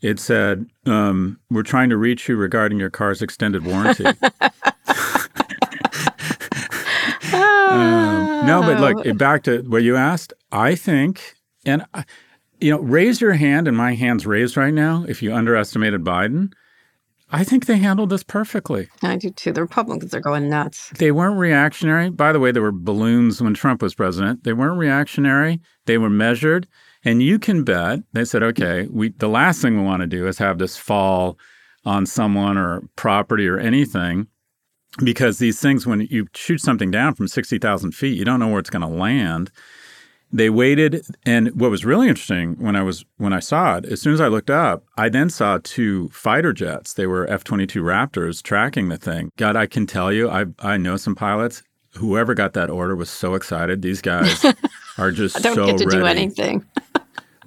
[0.00, 4.14] it said, um, "We're trying to reach you regarding your car's extended warranty." um,
[8.46, 9.12] no, but look, oh.
[9.14, 10.32] back to what you asked.
[10.52, 11.34] I think,
[11.64, 11.84] and
[12.60, 15.04] you know, raise your hand, and my hand's raised right now.
[15.08, 16.52] If you underestimated Biden,
[17.30, 18.88] I think they handled this perfectly.
[19.02, 19.52] I do too.
[19.52, 20.90] The Republicans are going nuts.
[20.98, 22.10] They weren't reactionary.
[22.10, 24.44] By the way, there were balloons when Trump was president.
[24.44, 25.60] They weren't reactionary.
[25.84, 26.66] They were measured.
[27.08, 30.26] And you can bet they said, okay, we the last thing we want to do
[30.26, 31.38] is have this fall
[31.86, 34.26] on someone or property or anything.
[35.02, 38.58] Because these things, when you shoot something down from 60,000 feet, you don't know where
[38.58, 39.50] it's going to land.
[40.30, 44.02] They waited, and what was really interesting when I was when I saw it, as
[44.02, 46.92] soon as I looked up, I then saw two fighter jets.
[46.92, 49.30] They were F twenty two Raptors tracking the thing.
[49.36, 51.62] God, I can tell you, I I know some pilots.
[51.94, 53.80] Whoever got that order was so excited.
[53.80, 54.44] These guys
[54.98, 55.98] are just so I don't so get to ready.
[56.00, 56.66] do anything.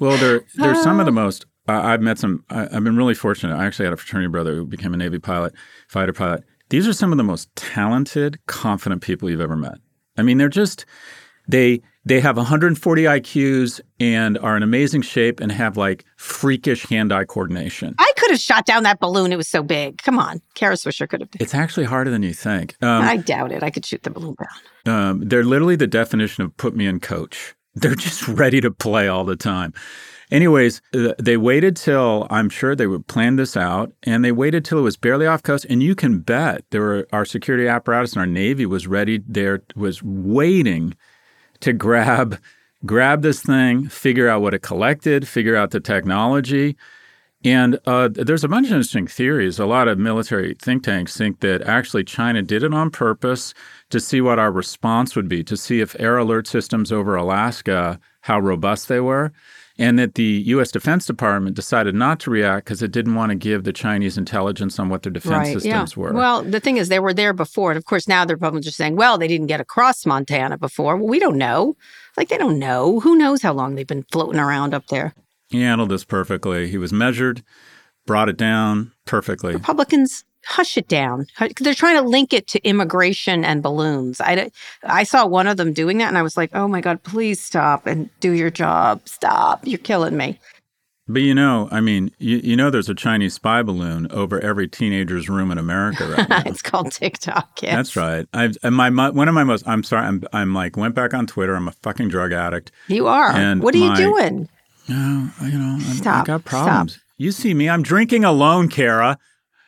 [0.02, 1.46] Well, they're they're some of the most.
[1.70, 2.44] Uh, I've met some.
[2.50, 3.56] I, have been really fortunate.
[3.56, 5.54] I actually had a fraternity brother who became a Navy pilot,
[5.88, 6.44] fighter pilot.
[6.70, 9.76] These are some of the most talented, confident people you've ever met.
[10.18, 10.88] I mean, they're just
[11.48, 17.26] they they have 140 IQs and are in amazing shape and have like freakish hand-eye
[17.26, 17.94] coordination.
[18.00, 19.32] I could have shot down that balloon.
[19.32, 20.02] It was so big.
[20.02, 21.30] Come on, Kara Swisher could have.
[21.40, 22.76] It's actually harder than you think.
[22.82, 23.62] Um, I doubt it.
[23.62, 24.36] I could shoot the balloon
[24.84, 24.96] down.
[24.96, 27.54] Um, they're literally the definition of put me in coach.
[27.76, 29.74] They're just ready to play all the time.
[30.32, 34.64] Anyways, uh, they waited till I'm sure they would plan this out, and they waited
[34.64, 35.66] till it was barely off coast.
[35.70, 39.62] And you can bet there were our security apparatus and our navy was ready there,
[39.76, 40.96] was waiting
[41.60, 42.40] to grab
[42.86, 46.76] grab this thing, figure out what it collected, figure out the technology.
[47.44, 49.58] And uh, there's a bunch of interesting theories.
[49.58, 53.54] A lot of military think tanks think that actually China did it on purpose
[53.90, 58.00] to see what our response would be, to see if air alert systems over Alaska,
[58.22, 59.34] how robust they were,
[59.80, 60.70] and that the U.S.
[60.72, 64.78] Defense Department decided not to react because it didn't want to give the Chinese intelligence
[64.78, 66.00] on what their defense right, systems yeah.
[66.02, 66.14] were.
[66.14, 67.72] Well, the thing is, they were there before.
[67.72, 70.96] And of course, now the Republicans are saying, well, they didn't get across Montana before.
[70.96, 71.76] Well, we don't know.
[72.18, 73.00] Like, they don't know.
[73.00, 75.16] Who knows how long they've been floating around up there?
[75.52, 76.70] He handled this perfectly.
[76.70, 77.44] He was measured,
[78.06, 79.54] brought it down perfectly.
[79.54, 81.28] Republicans hush it down.
[81.60, 84.20] They're trying to link it to immigration and balloons.
[84.22, 84.50] I,
[84.84, 87.44] I saw one of them doing that and I was like, oh my God, please
[87.44, 89.08] stop and do your job.
[89.08, 89.68] Stop.
[89.68, 90.40] You're killing me.
[91.08, 94.68] But you know, I mean, you, you know, there's a Chinese spy balloon over every
[94.68, 96.44] teenager's room in America right now.
[96.46, 97.62] it's called TikTok.
[97.62, 97.76] Yes.
[97.76, 98.28] That's right.
[98.34, 99.68] I've and my, my one of my most.
[99.68, 100.06] I'm sorry.
[100.08, 101.56] I'm I'm like went back on Twitter.
[101.56, 102.72] I'm a fucking drug addict.
[102.88, 103.32] You are.
[103.32, 104.48] And what are you doing?
[104.92, 107.00] No, you know, I'm- I got problems.
[107.18, 107.70] You see me.
[107.70, 109.18] I'm drinking alone, Kara.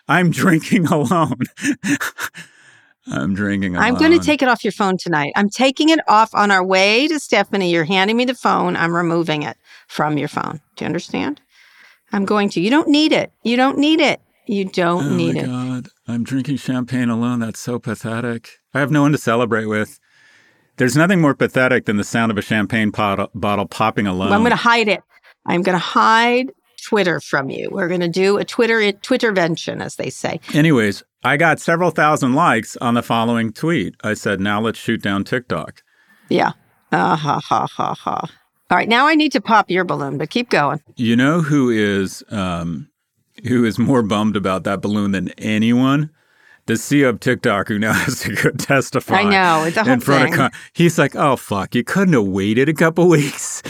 [0.07, 1.39] I'm drinking alone.
[3.07, 3.85] I'm drinking alone.
[3.85, 5.33] I'm going to take it off your phone tonight.
[5.35, 7.69] I'm taking it off on our way to Stephanie.
[7.71, 8.75] You're handing me the phone.
[8.77, 9.57] I'm removing it
[9.87, 10.61] from your phone.
[10.75, 11.41] Do you understand?
[12.13, 12.61] I'm going to.
[12.61, 13.31] You don't need it.
[13.43, 14.21] You don't need it.
[14.45, 15.45] You don't Oh need my it.
[15.45, 15.87] god!
[16.07, 17.39] I'm drinking champagne alone.
[17.39, 18.49] That's so pathetic.
[18.73, 19.99] I have no one to celebrate with.
[20.77, 24.29] There's nothing more pathetic than the sound of a champagne pot- bottle popping alone.
[24.29, 25.01] Well, I'm going to hide it.
[25.45, 26.51] I'm going to hide
[26.85, 27.69] Twitter from you.
[27.71, 30.39] We're going to do a Twitter Twittervention, as they say.
[30.53, 33.95] Anyways, I got several thousand likes on the following tweet.
[34.03, 35.81] I said, "Now let's shoot down TikTok."
[36.29, 36.51] Yeah.
[36.91, 38.29] Ah, ha, ha, ha, ha.
[38.69, 38.89] All right.
[38.89, 40.81] Now I need to pop your balloon, but keep going.
[40.95, 42.89] You know who is um,
[43.47, 46.09] who is more bummed about that balloon than anyone?
[46.65, 49.15] The CEO of TikTok, who now has to go testify.
[49.15, 50.33] I know, it's a whole in front thing.
[50.33, 50.51] of.
[50.51, 53.61] Con- he's like, "Oh fuck, you couldn't have waited a couple weeks."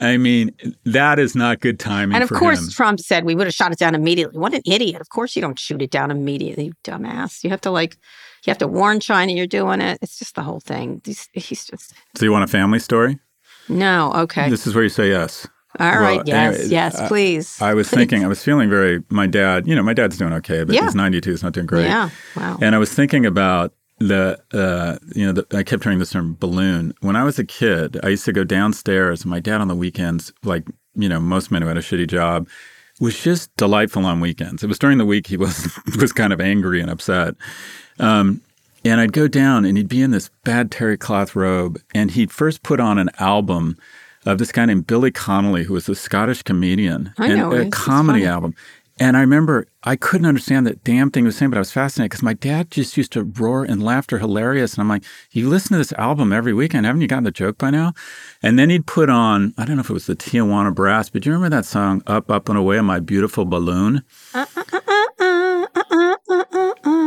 [0.00, 0.50] I mean,
[0.84, 2.14] that is not good timing.
[2.14, 2.70] And of course, him.
[2.70, 4.38] Trump said we would have shot it down immediately.
[4.38, 5.00] What an idiot.
[5.00, 7.44] Of course, you don't shoot it down immediately, you dumbass.
[7.44, 7.96] You have to, like,
[8.44, 9.98] you have to warn China you're doing it.
[10.02, 11.00] It's just the whole thing.
[11.04, 13.18] He's, he's just, So you want a family story?
[13.68, 14.50] no, okay.
[14.50, 15.46] This is where you say yes.
[15.80, 16.22] All well, right.
[16.26, 17.60] Yes, anyway, yes, uh, please.
[17.60, 19.02] I was thinking, I was feeling very.
[19.08, 20.84] My dad, you know, my dad's doing okay, but Yeah.
[20.84, 21.86] he's 92, he's not doing great.
[21.86, 22.10] Yeah.
[22.36, 22.58] Wow.
[22.60, 26.36] And I was thinking about the, uh, you know, the, I kept hearing this term
[26.38, 26.94] balloon.
[27.00, 29.24] When I was a kid, I used to go downstairs.
[29.24, 32.48] My dad on the weekends, like, you know, most men who had a shitty job,
[33.00, 34.62] was just delightful on weekends.
[34.62, 37.34] It was during the week he was was kind of angry and upset.
[37.98, 38.40] Um,
[38.84, 41.80] and I'd go down and he'd be in this bad terry cloth robe.
[41.94, 43.76] And he'd first put on an album
[44.26, 47.12] of this guy named Billy Connolly, who was a Scottish comedian.
[47.18, 48.54] I and know a comedy album.
[48.98, 51.72] And I remember I couldn't understand that damn thing he was saying, but I was
[51.72, 54.74] fascinated because my dad just used to roar and laughter hilarious.
[54.74, 55.02] And I'm like,
[55.32, 56.86] you listen to this album every weekend.
[56.86, 57.92] Haven't you gotten the joke by now?
[58.40, 61.22] And then he'd put on, I don't know if it was the Tijuana Brass, but
[61.22, 64.04] do you remember that song, Up, Up and Away, My Beautiful Balloon?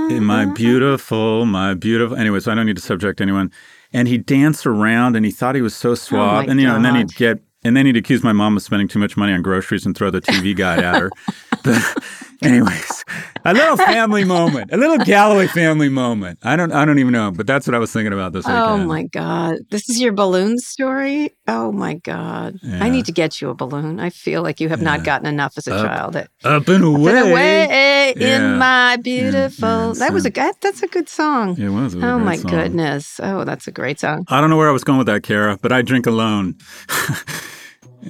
[0.10, 2.18] In my beautiful, my beautiful.
[2.18, 3.52] Anyway, so I don't need to subject anyone.
[3.94, 6.46] And he danced around, and he thought he was so oh suave.
[6.46, 8.64] my and you know, and then he'd get, and then he'd accuse my mom of
[8.64, 11.10] spending too much money on groceries and throw the TV guide at her.
[11.68, 12.04] But
[12.42, 13.06] anyways,
[13.46, 16.40] a little family moment, a little Galloway family moment.
[16.44, 18.50] I don't, I don't even know, but that's what I was thinking about this oh,
[18.50, 18.82] weekend.
[18.82, 19.58] Oh my God.
[19.70, 21.32] This is your balloon story?
[21.48, 22.58] Oh my God.
[22.64, 24.00] I need to get you a balloon.
[24.00, 26.16] I feel like you have not gotten enough as a Up, child.
[26.16, 27.14] It, Up and away.
[27.14, 28.52] Been away Yeah.
[28.52, 29.68] in my beautiful.
[29.68, 30.56] yeah, that was a good.
[30.62, 31.58] That's a good song.
[31.58, 31.94] It was.
[31.94, 32.52] It was a oh great my song.
[32.52, 33.20] goodness.
[33.24, 34.26] Oh, that's a great song.
[34.28, 36.56] I don't know where I was going with that, Kara, but I drink alone.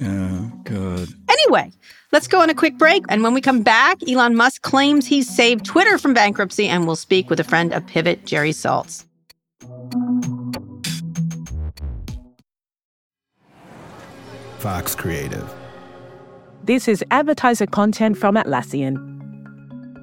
[0.04, 1.08] yeah, good.
[1.28, 1.72] Anyway,
[2.12, 3.04] let's go on a quick break.
[3.08, 6.96] And when we come back, Elon Musk claims he's saved Twitter from bankruptcy, and we'll
[6.96, 9.04] speak with a friend of Pivot, Jerry Saltz.
[14.58, 15.54] Vox Creative.
[16.64, 18.96] This is advertiser content from Atlassian.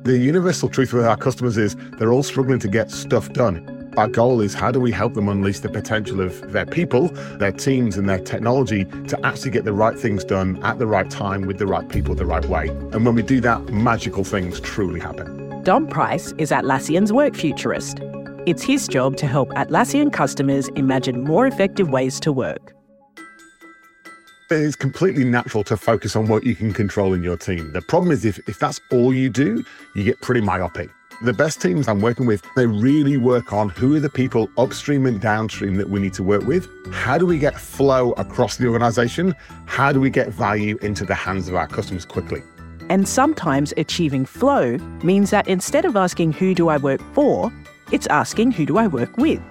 [0.05, 3.84] The universal truth with our customers is they're all struggling to get stuff done.
[3.97, 7.53] Our goal is how do we help them unleash the potential of their people, their
[7.53, 11.43] teams, and their technology to actually get the right things done at the right time
[11.43, 12.67] with the right people the right way.
[12.67, 15.63] And when we do that, magical things truly happen.
[15.63, 17.99] Dom Price is Atlassian's work futurist.
[18.45, 22.73] It's his job to help Atlassian customers imagine more effective ways to work.
[24.51, 27.71] It's completely natural to focus on what you can control in your team.
[27.71, 29.63] The problem is if, if that's all you do,
[29.95, 30.89] you get pretty myopic.
[31.25, 35.07] The best teams I'm working with, they really work on who are the people upstream
[35.07, 36.67] and downstream that we need to work with.
[36.93, 39.33] How do we get flow across the organization?
[39.65, 42.43] How do we get value into the hands of our customers quickly?
[42.91, 47.51] And sometimes achieving flow means that instead of asking who do I work for,
[47.91, 49.41] it's asking who do I work with.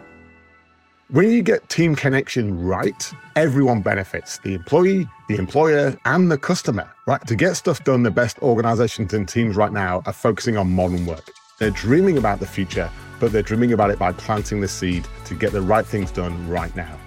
[1.08, 6.88] When you get team connection right, everyone benefits the employee, the employer, and the customer,
[7.08, 7.26] right?
[7.26, 11.04] To get stuff done, the best organizations and teams right now are focusing on modern
[11.04, 11.32] work.
[11.58, 12.90] They're dreaming about the future,
[13.20, 16.48] but they're dreaming about it by planting the seed to get the right things done
[16.48, 16.98] right now.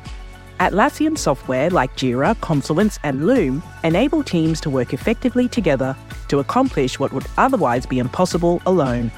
[0.60, 5.96] Atlassian software like Jira, Confluence, and Loom enable teams to work effectively together
[6.30, 9.12] to accomplish what would otherwise be impossible alone.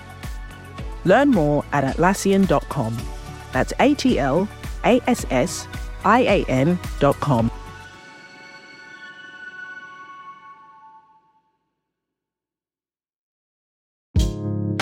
[1.05, 2.97] Learn more at Atlassian.com.
[3.53, 4.49] That's A T L
[4.83, 5.67] A S S
[6.03, 7.51] I A N.com.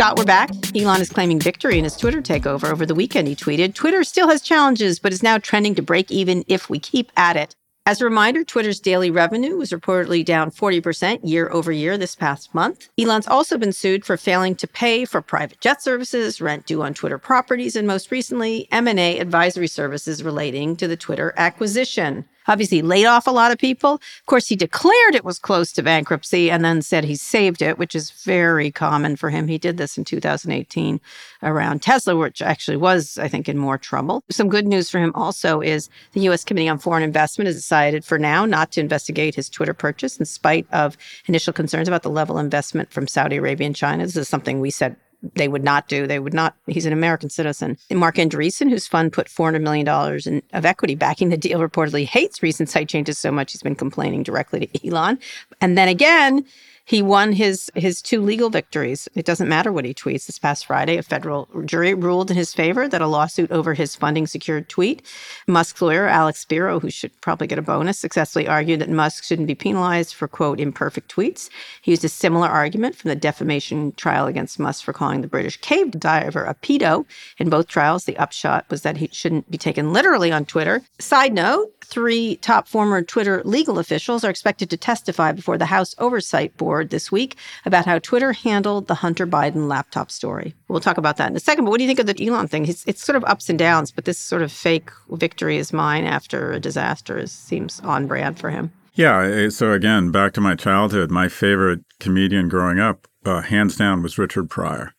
[0.00, 0.50] Scott, we're back.
[0.74, 3.28] Elon is claiming victory in his Twitter takeover over the weekend.
[3.28, 6.78] He tweeted Twitter still has challenges, but is now trending to break even if we
[6.78, 7.54] keep at it.
[7.84, 12.54] As a reminder, Twitter's daily revenue was reportedly down 40% year over year this past
[12.54, 12.88] month.
[12.98, 16.94] Elon's also been sued for failing to pay for private jet services, rent due on
[16.94, 23.06] Twitter properties, and most recently, M&A advisory services relating to the Twitter acquisition obviously laid
[23.06, 23.94] off a lot of people.
[23.94, 27.78] Of course, he declared it was close to bankruptcy and then said he saved it,
[27.78, 29.48] which is very common for him.
[29.48, 31.00] He did this in 2018
[31.42, 34.22] around Tesla, which actually was, I think, in more trouble.
[34.30, 36.44] Some good news for him also is the U.S.
[36.44, 40.24] Committee on Foreign Investment has decided for now not to investigate his Twitter purchase in
[40.24, 44.04] spite of initial concerns about the level of investment from Saudi Arabia and China.
[44.04, 44.96] This is something we said
[45.34, 46.06] they would not do.
[46.06, 46.56] They would not.
[46.66, 47.76] He's an American citizen.
[47.90, 49.86] And Marc Andreessen, whose fund put $400 million
[50.26, 53.74] in, of equity backing the deal, reportedly hates recent site changes so much he's been
[53.74, 55.18] complaining directly to Elon.
[55.60, 56.44] And then again,
[56.90, 59.08] he won his his two legal victories.
[59.14, 60.26] It doesn't matter what he tweets.
[60.26, 63.94] This past Friday, a federal jury ruled in his favor that a lawsuit over his
[63.94, 65.00] funding secured tweet.
[65.46, 69.46] Musk's lawyer, Alex Spiro, who should probably get a bonus, successfully argued that Musk shouldn't
[69.46, 71.48] be penalized for quote imperfect tweets.
[71.80, 75.58] He used a similar argument from the defamation trial against Musk for calling the British
[75.58, 77.06] cave diver a pedo.
[77.38, 80.82] In both trials, the upshot was that he shouldn't be taken literally on Twitter.
[80.98, 85.94] Side note, three top former Twitter legal officials are expected to testify before the House
[85.98, 90.54] Oversight Board this week about how Twitter handled the Hunter Biden laptop story.
[90.68, 91.64] We'll talk about that in a second.
[91.64, 92.66] But what do you think of the Elon thing?
[92.66, 96.04] It's, it's sort of ups and downs, but this sort of fake victory is mine
[96.04, 98.72] after a disaster is, seems on brand for him.
[98.94, 99.48] Yeah.
[99.50, 104.18] So again, back to my childhood, my favorite comedian growing up, uh, hands down, was
[104.18, 104.94] Richard Pryor.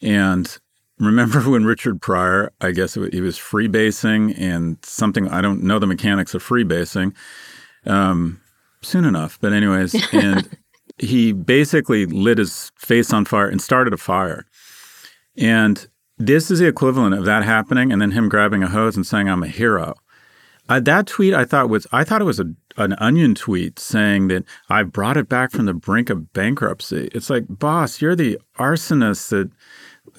[0.00, 0.58] And
[0.98, 5.86] remember when Richard Pryor, I guess he was freebasing and something, I don't know the
[5.86, 7.14] mechanics of freebasing
[7.86, 8.40] um,
[8.82, 9.38] soon enough.
[9.40, 10.48] But, anyways, and
[10.98, 14.46] he basically lit his face on fire and started a fire.
[15.36, 15.86] And
[16.18, 19.28] this is the equivalent of that happening and then him grabbing a hose and saying,
[19.28, 19.94] I'm a hero.
[20.68, 24.28] Uh, that tweet I thought was I thought it was a, an onion tweet saying
[24.28, 27.10] that I brought it back from the brink of bankruptcy.
[27.12, 29.50] It's like, boss, you're the arsonist that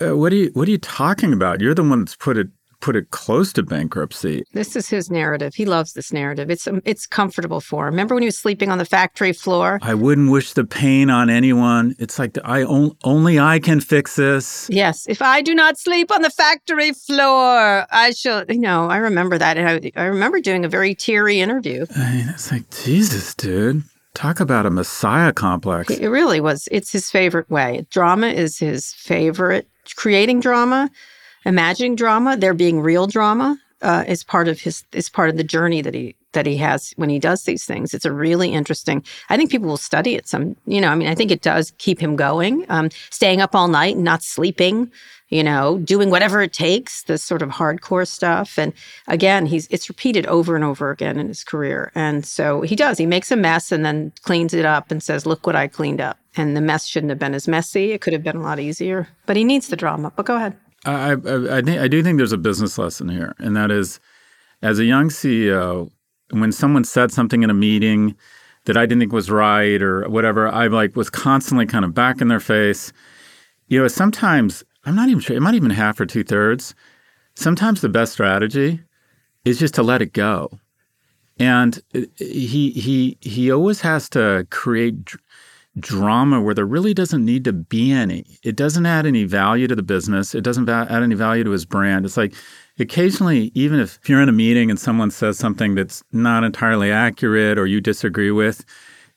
[0.05, 1.61] uh, what are you What are you talking about?
[1.61, 2.49] You're the one that's put it
[2.83, 4.43] put it close to bankruptcy.
[4.51, 5.55] This is his narrative.
[5.55, 6.49] He loves this narrative.
[6.49, 7.93] It's um, it's comfortable for him.
[7.93, 9.79] Remember when he was sleeping on the factory floor?
[9.81, 11.95] I wouldn't wish the pain on anyone.
[11.97, 14.67] It's like the, I on, only I can fix this.
[14.69, 18.43] Yes, if I do not sleep on the factory floor, I shall.
[18.49, 21.85] You know, I remember that, and I, I remember doing a very teary interview.
[21.95, 23.83] I mean, it's like Jesus, dude.
[24.13, 25.89] Talk about a messiah complex.
[25.89, 26.67] It really was.
[26.69, 27.87] It's his favorite way.
[27.89, 30.89] Drama is his favorite creating drama,
[31.45, 35.43] imagining drama, there being real drama uh, is part of his is part of the
[35.43, 37.93] journey that he that he has when he does these things.
[37.93, 39.03] It's a really interesting.
[39.29, 40.27] I think people will study it.
[40.27, 42.65] Some, you know, I mean, I think it does keep him going.
[42.69, 44.91] Um, staying up all night and not sleeping.
[45.29, 47.03] You know, doing whatever it takes.
[47.03, 48.59] The sort of hardcore stuff.
[48.59, 48.71] And
[49.07, 51.91] again, he's it's repeated over and over again in his career.
[51.95, 52.97] And so he does.
[52.97, 56.01] He makes a mess and then cleans it up and says, "Look what I cleaned
[56.01, 57.91] up." And the mess shouldn't have been as messy.
[57.91, 59.07] It could have been a lot easier.
[59.25, 60.11] But he needs the drama.
[60.15, 60.55] But go ahead.
[60.85, 63.99] I, I, I, think, I do think there's a business lesson here, and that is,
[64.61, 65.91] as a young CEO,
[66.31, 68.15] when someone said something in a meeting
[68.65, 72.21] that I didn't think was right or whatever, I like was constantly kind of back
[72.21, 72.91] in their face.
[73.67, 75.35] You know, sometimes I'm not even sure.
[75.35, 76.75] It might even half or two thirds.
[77.35, 78.81] Sometimes the best strategy
[79.45, 80.59] is just to let it go,
[81.37, 85.13] and uh, he he he always has to create
[85.79, 88.25] drama where there really doesn't need to be any.
[88.43, 90.35] It doesn't add any value to the business.
[90.35, 92.05] It doesn't add any value to his brand.
[92.05, 92.33] It's like
[92.79, 97.57] occasionally, even if you're in a meeting and someone says something that's not entirely accurate
[97.57, 98.63] or you disagree with,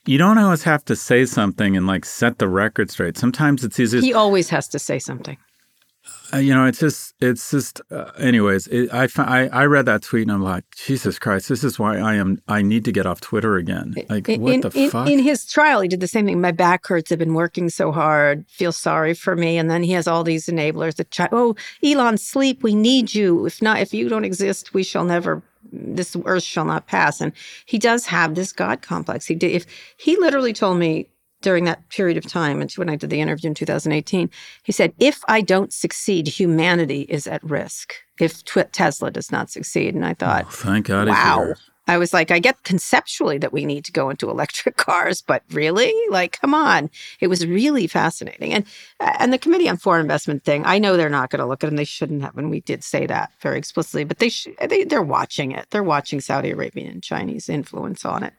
[0.07, 3.19] you don't always have to say something and like set the record straight.
[3.19, 4.01] Sometimes it's easier.
[4.01, 5.37] He always has to say something.
[6.33, 7.81] Uh, you know, it's just, it's just.
[7.91, 11.63] Uh, anyways, it, I, I I read that tweet and I'm like, Jesus Christ, this
[11.63, 12.39] is why I am.
[12.49, 13.95] I need to get off Twitter again.
[14.09, 15.09] Like, in, what the in, fuck?
[15.09, 16.41] In his trial, he did the same thing.
[16.41, 17.13] My back hurts.
[17.13, 18.45] I've been working so hard.
[18.49, 19.59] Feel sorry for me.
[19.59, 20.97] And then he has all these enablers.
[20.97, 22.63] That try, oh, Elon, sleep.
[22.63, 23.47] We need you.
[23.47, 27.21] If not, if you don't exist, we shall never this earth shall not pass.
[27.21, 27.33] And
[27.67, 29.27] he does have this God complex.
[29.27, 29.53] He did.
[29.53, 29.67] If
[29.97, 31.09] he literally told me
[31.47, 34.29] during that period of time, and when I did the interview in 2018,
[34.65, 37.95] he said, "If I don't succeed, humanity is at risk.
[38.19, 38.43] If
[38.73, 41.55] Tesla does not succeed." And I thought, oh, "Thank God!" Wow.
[41.87, 45.45] I was like, I get conceptually that we need to go into electric cars, but
[45.53, 46.91] really, like, come on!
[47.21, 48.65] It was really fascinating, and
[48.99, 50.65] uh, and the Committee on Foreign Investment thing.
[50.67, 52.61] I know they're not going to look at, it, and they shouldn't have, and we
[52.61, 54.03] did say that very explicitly.
[54.03, 55.67] But they sh- they they're watching it.
[55.71, 58.33] They're watching Saudi Arabian and Chinese influence on it.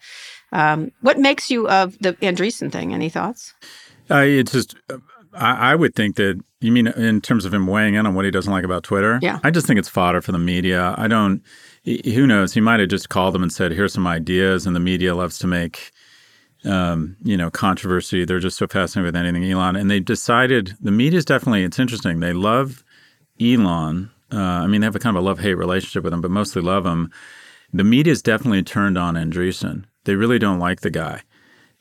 [0.57, 2.91] Um, what makes you of the Andreessen thing?
[2.91, 3.53] Any thoughts?
[4.09, 4.75] Uh, it's just,
[5.35, 8.25] I, I, would think that you mean in terms of him weighing in on what
[8.25, 9.19] he doesn't like about Twitter.
[9.21, 10.95] Yeah, I just think it's fodder for the media.
[10.97, 11.43] I don't.
[11.85, 12.53] Who knows?
[12.53, 15.37] He might have just called them and said, "Here's some ideas," and the media loves
[15.39, 15.91] to make.
[16.65, 18.25] Um, you know, controversy.
[18.25, 21.63] They're just so fascinated with anything Elon, and they decided the media is definitely.
[21.63, 22.19] It's interesting.
[22.19, 22.83] They love
[23.39, 24.09] Elon.
[24.33, 26.31] Uh, I mean, they have a kind of a love hate relationship with him, but
[26.31, 27.11] mostly love him.
[27.71, 29.85] The media is definitely turned on Andreessen.
[30.07, 31.21] They really don't like the guy.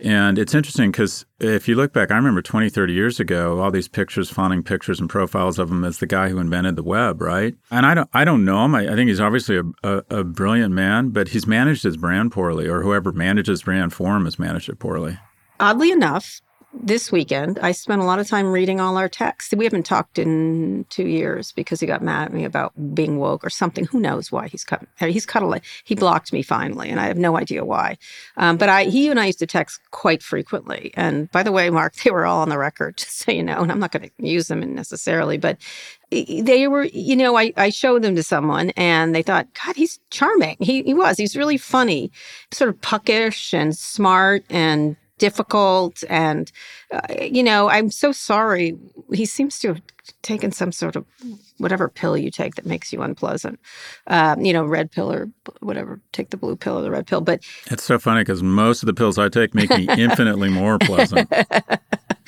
[0.01, 3.71] And it's interesting because if you look back, I remember 20, 30 years ago, all
[3.71, 7.23] these pictures, fawning pictures and profiles of him as the guy who invented the web,
[7.23, 7.55] right?
[7.71, 8.75] And I don't, I don't know him.
[8.75, 12.33] I, I think he's obviously a, a, a, brilliant man, but he's managed his brand
[12.33, 15.19] poorly, or whoever manages brand for him has managed it poorly.
[15.61, 16.43] Oddly enough,
[16.83, 19.55] this weekend, I spent a lot of time reading all our texts.
[19.55, 23.45] We haven't talked in two years because he got mad at me about being woke
[23.45, 23.87] or something.
[23.87, 24.87] Who knows why he's cut?
[24.99, 25.61] He's cut a.
[25.85, 27.99] He blocked me finally, and I have no idea why.
[28.37, 30.93] Um, but I, he and I used to text quite frequently.
[30.95, 33.61] And by the way, Mark, they were all on the record, just so you know.
[33.61, 35.59] And I'm not going to use them necessarily, but
[36.11, 39.99] they were, you know, I, I showed them to someone and they thought, God, he's
[40.11, 40.57] charming.
[40.61, 41.17] He, he was.
[41.17, 42.13] He's really funny,
[42.53, 46.53] sort of puckish and smart and difficult and
[46.93, 48.77] uh, you know i'm so sorry
[49.13, 49.83] he seems to have
[50.23, 51.05] taken some sort of
[51.59, 53.59] whatever pill you take that makes you unpleasant
[54.09, 55.29] um, you know red pill or
[55.61, 57.41] whatever take the blue pill or the red pill but
[57.71, 61.31] it's so funny because most of the pills i take make me infinitely more pleasant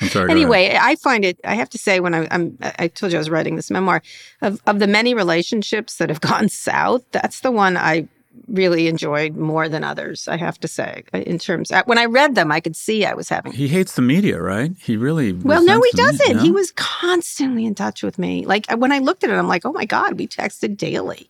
[0.01, 1.39] Sorry, anyway, I find it.
[1.43, 4.01] I have to say, when I, am I told you I was writing this memoir
[4.41, 7.03] of of the many relationships that have gone south.
[7.11, 8.07] That's the one I
[8.47, 11.03] really enjoyed more than others, I have to say.
[11.13, 13.51] Uh, in terms, uh, when I read them, I could see I was having.
[13.51, 14.71] He hates the media, right?
[14.81, 15.33] He really.
[15.33, 16.37] Well, no, he doesn't.
[16.37, 16.41] no?
[16.43, 18.45] He was constantly in touch with me.
[18.45, 21.29] Like uh, when I looked at it, I'm like, oh my god, we texted daily.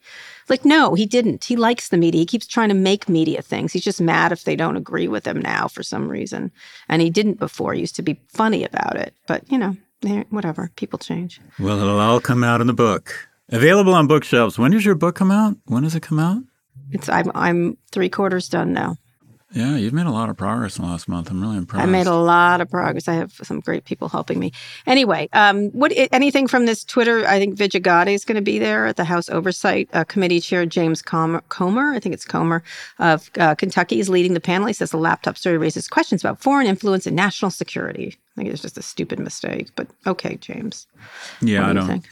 [0.50, 1.44] Like, no, he didn't.
[1.46, 2.20] He likes the media.
[2.20, 3.72] He keeps trying to make media things.
[3.72, 6.52] He's just mad if they don't agree with him now for some reason.
[6.88, 7.74] And he didn't before.
[7.74, 9.14] He used to be funny about it.
[9.28, 10.72] But you know, eh, whatever.
[10.76, 11.40] People change.
[11.60, 13.30] Well, it'll all come out in the book.
[13.52, 14.60] Available on bookshelves.
[14.60, 15.56] When does your book come out?
[15.66, 16.44] When does it come out?
[16.92, 18.98] It's I'm I'm three quarters done now.
[19.52, 21.32] Yeah, you've made a lot of progress in the last month.
[21.32, 21.82] I'm really impressed.
[21.82, 23.08] I made a lot of progress.
[23.08, 24.52] I have some great people helping me.
[24.86, 27.28] Anyway, um, what anything from this Twitter?
[27.28, 30.40] I think Vijay Gadde is going to be there at the House Oversight uh, Committee
[30.40, 32.62] Chair James Comer, Comer, I think it's Comer
[33.00, 34.68] of uh, Kentucky, is leading the panel.
[34.68, 38.18] He says the laptop story raises questions about foreign influence and national security.
[38.38, 40.86] I think it's just a stupid mistake, but okay, James.
[41.42, 41.88] Yeah, do I don't.
[41.88, 42.08] Think?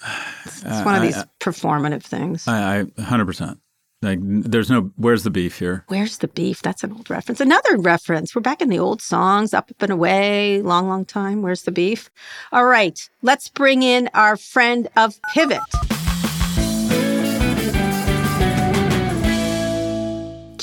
[0.46, 2.48] It's, it's one of these I, performative things.
[2.48, 3.60] I, I 100%.
[4.04, 5.84] Like, there's no, where's the beef here?
[5.88, 6.62] Where's the beef?
[6.62, 7.42] That's an old reference.
[7.42, 8.36] Another reference.
[8.36, 11.42] We're back in the old songs, up, up and away, long, long time.
[11.42, 12.12] Where's the beef?
[12.52, 15.62] All right, let's bring in our friend of Pivot.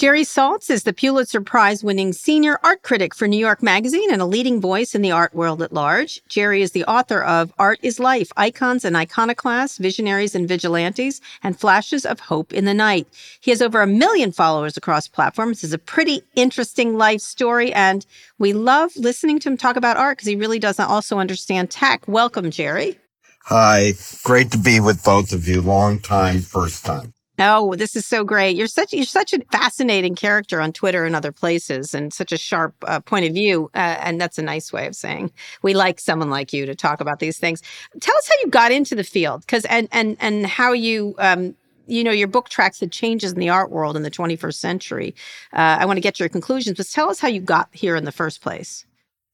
[0.04, 4.20] Jerry Saltz is the Pulitzer Prize winning senior art critic for New York Magazine and
[4.20, 6.22] a leading voice in the art world at large.
[6.28, 11.58] Jerry is the author of Art is Life Icons and Iconoclasts, Visionaries and Vigilantes, and
[11.58, 13.08] Flashes of Hope in the Night.
[13.40, 15.64] He has over a million followers across platforms.
[15.64, 18.04] It's a pretty interesting life story, and
[18.38, 22.06] we love listening to him talk about art because he really does also understand tech.
[22.06, 22.98] Welcome, Jerry.
[23.44, 25.62] Hi, great to be with both of you.
[25.62, 27.13] Long time, first time.
[27.38, 28.56] Oh, this is so great!
[28.56, 32.38] You're such you're such a fascinating character on Twitter and other places, and such a
[32.38, 33.70] sharp uh, point of view.
[33.74, 35.32] Uh, and that's a nice way of saying
[35.62, 37.60] we like someone like you to talk about these things.
[38.00, 41.14] Tell us how you got into the field, because and and and how you.
[41.18, 41.56] Um,
[41.86, 45.14] you know, your book tracks the changes in the art world in the 21st century.
[45.52, 48.06] Uh, I want to get your conclusions, but tell us how you got here in
[48.06, 48.86] the first place.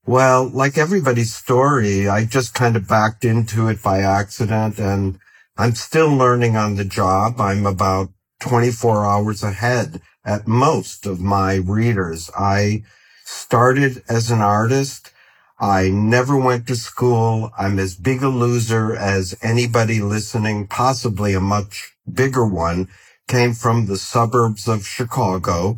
[0.05, 5.17] Well, like everybody's story, I just kind of backed into it by accident and
[5.61, 7.39] I'm still learning on the job.
[7.39, 8.09] I'm about
[8.39, 12.31] 24 hours ahead at most of my readers.
[12.35, 12.81] I
[13.25, 15.11] started as an artist.
[15.59, 17.51] I never went to school.
[17.59, 22.87] I'm as big a loser as anybody listening, possibly a much bigger one,
[23.27, 25.77] came from the suburbs of Chicago,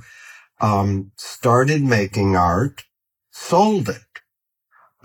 [0.62, 2.86] um, started making art,
[3.32, 4.03] sold it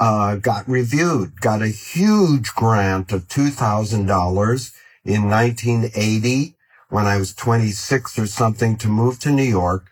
[0.00, 4.72] uh, got reviewed, got a huge grant of $2,000
[5.04, 6.56] in 1980
[6.90, 9.86] when I was 26 or something to move to New York.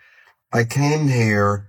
[0.53, 1.67] I came here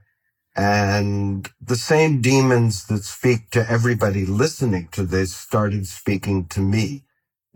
[0.55, 7.05] And the same demons that speak to everybody listening to this started speaking to me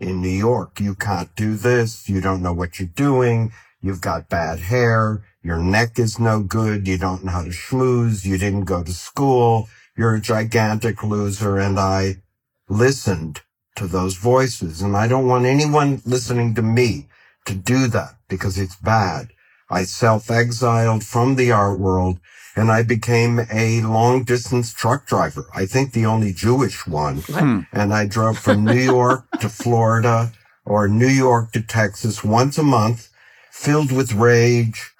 [0.00, 0.80] in New York.
[0.80, 2.10] You can't do this.
[2.10, 3.52] You don't know what you're doing.
[3.82, 5.22] You've got bad hair.
[5.44, 6.88] Your neck is no good.
[6.88, 8.26] You don't know how to schmooze.
[8.26, 9.70] You didn't go to school.
[9.96, 11.58] You're a gigantic loser.
[11.58, 12.16] And I
[12.68, 13.40] listened
[13.76, 14.82] to those voices.
[14.82, 17.08] And I don't want anyone listening to me
[17.46, 19.28] to do that because it's bad.
[19.70, 22.18] I self-exiled from the art world
[22.54, 25.46] and I became a long distance truck driver.
[25.54, 27.18] I think the only Jewish one.
[27.22, 27.60] Hmm.
[27.72, 30.32] And I drove from New York to Florida
[30.64, 33.08] or New York to Texas once a month,
[33.50, 34.92] filled with rage,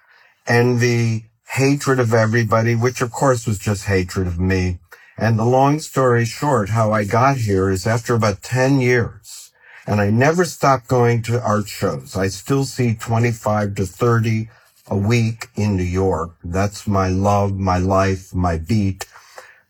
[0.47, 4.79] envy, hatred of everybody, which of course was just hatred of me.
[5.19, 9.51] And the long story short, how I got here is after about 10 years,
[9.87, 12.17] and I never stopped going to art shows.
[12.17, 14.49] I still see 25 to 30
[14.89, 16.33] a week in New York.
[16.43, 19.07] That's my love, my life, my beat.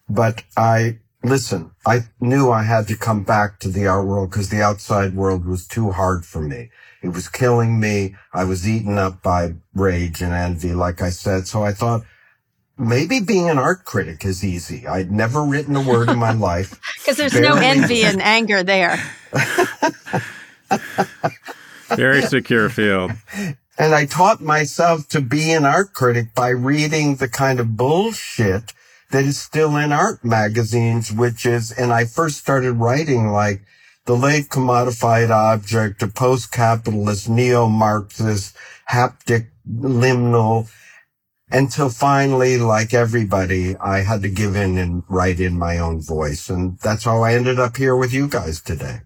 [0.09, 4.49] But I, listen, I knew I had to come back to the art world because
[4.49, 6.71] the outside world was too hard for me.
[7.03, 8.15] It was killing me.
[8.33, 11.49] I was eaten up by rage and envy, like I said.
[11.49, 12.03] So I thought,
[12.79, 14.87] maybe being an art critic is easy.
[14.87, 16.81] I'd never written a word in my life.
[16.99, 17.49] Because there's Barely.
[17.49, 18.99] no envy and anger there.
[21.89, 23.13] Very secure field.
[23.79, 28.73] And I taught myself to be an art critic by reading the kind of bullshit
[29.11, 33.63] that is still in art magazines, which is, and I first started writing like
[34.07, 38.57] the late commodified object, a post-capitalist, neo-Marxist,
[38.91, 40.71] haptic liminal,
[41.53, 46.49] until finally, like everybody, I had to give in and write in my own voice.
[46.49, 49.01] And that's how I ended up here with you guys today.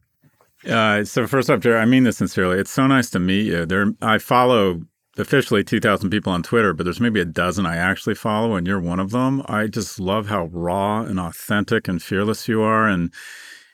[0.68, 2.58] Uh, so first off, Jerry, I mean this sincerely.
[2.58, 3.66] It's so nice to meet you.
[3.66, 4.80] There, I follow
[5.18, 8.80] officially 2,000 people on Twitter, but there's maybe a dozen I actually follow, and you're
[8.80, 9.42] one of them.
[9.46, 13.12] I just love how raw and authentic and fearless you are, and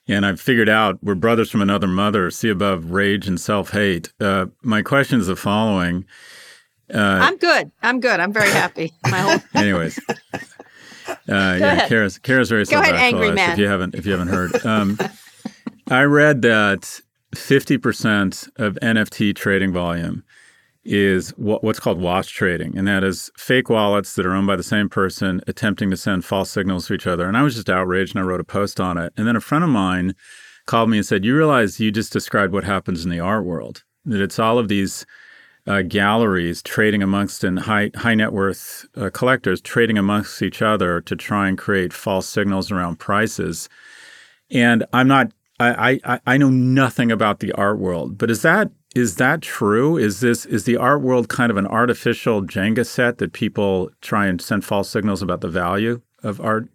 [0.08, 2.30] and I've figured out we're brothers from another mother.
[2.30, 4.12] See above rage and self hate.
[4.20, 6.04] Uh, my question is the following.
[6.92, 7.70] Uh, I'm good.
[7.82, 8.20] I'm good.
[8.20, 8.92] I'm very happy.
[9.10, 9.40] My whole.
[9.54, 9.98] anyways.
[11.28, 13.52] Uh, yeah, Kara's, Kara's very Go ahead, angry man.
[13.52, 14.96] If you haven't, if you haven't heard, um,
[15.88, 17.00] I read that
[17.34, 20.22] 50% of NFT trading volume
[20.84, 24.62] is what's called wash trading, and that is fake wallets that are owned by the
[24.62, 27.26] same person attempting to send false signals to each other.
[27.26, 29.12] And I was just outraged, and I wrote a post on it.
[29.16, 30.14] And then a friend of mine
[30.66, 33.82] called me and said, "You realize you just described what happens in the art world?
[34.04, 35.04] That it's all of these."
[35.64, 41.00] Uh, galleries trading amongst and high high net worth uh, collectors trading amongst each other
[41.00, 43.68] to try and create false signals around prices.
[44.50, 48.70] And I'm not I, I, I know nothing about the art world, but is that
[48.94, 49.96] is that true?
[49.96, 54.26] Is this is the art world kind of an artificial Jenga set that people try
[54.26, 56.68] and send false signals about the value of art?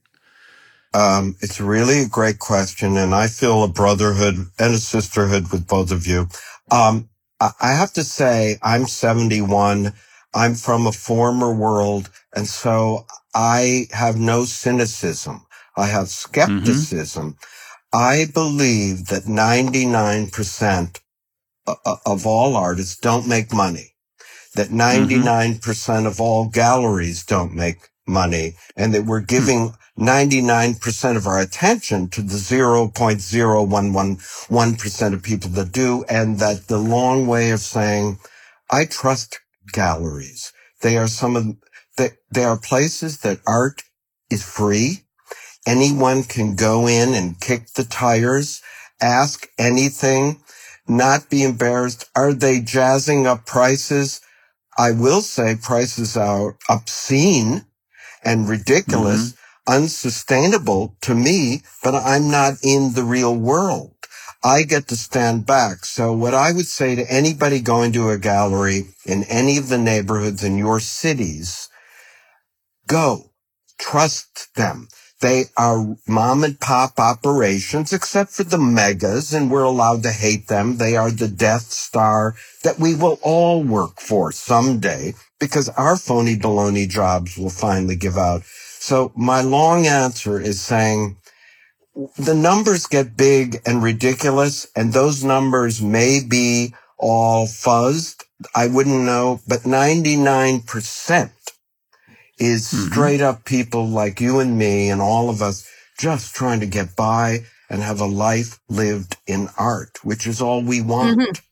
[0.94, 5.68] Um, it's really a great question, and I feel a brotherhood and a sisterhood with
[5.68, 6.28] both of you.
[6.72, 7.10] Um,
[7.40, 9.94] I have to say, I'm 71.
[10.34, 15.46] I'm from a former world, and so I have no cynicism.
[15.76, 16.60] I have mm-hmm.
[16.60, 17.34] skepticism.
[17.34, 17.98] Mm-hmm.
[17.98, 21.00] I believe that 99%
[22.06, 23.94] of all artists don't make money,
[24.56, 31.40] that 99% of all galleries don't make money, and that we're giving 99% of our
[31.40, 38.18] attention to the 0.0111% of people that do, and that the long way of saying,
[38.72, 39.40] I trust
[39.72, 40.52] galleries.
[40.82, 41.46] They are some of,
[41.98, 43.84] they, they are places that art
[44.30, 45.02] is free
[45.68, 48.62] anyone can go in and kick the tires,
[49.02, 50.42] ask anything,
[50.88, 52.10] not be embarrassed.
[52.16, 54.22] Are they jazzing up prices?
[54.78, 57.66] I will say prices are obscene
[58.24, 59.37] and ridiculous, mm-hmm.
[59.68, 63.94] Unsustainable to me, but I'm not in the real world.
[64.44, 65.86] I get to stand back.
[65.86, 69.78] So what I would say to anybody going to a gallery in any of the
[69.80, 71.70] neighborhoods in your cities,
[72.88, 73.32] go,
[73.80, 74.90] trust them.
[75.22, 80.48] They are mom and pop operations, except for the megas, and we're allowed to hate
[80.48, 80.78] them.
[80.78, 86.38] They are the Death Star that we will all work for someday because our phony
[86.38, 88.44] baloney jobs will finally give out.
[88.88, 91.18] So my long answer is saying
[92.18, 98.24] the numbers get big and ridiculous, and those numbers may be all fuzzed.
[98.56, 101.32] I wouldn't know, but 99%
[102.40, 102.88] is mm-hmm.
[102.88, 105.68] straight up people like you and me and all of us
[106.00, 110.64] just trying to get by and have a life lived in art, which is all
[110.64, 111.20] we want.
[111.20, 111.47] Mm-hmm.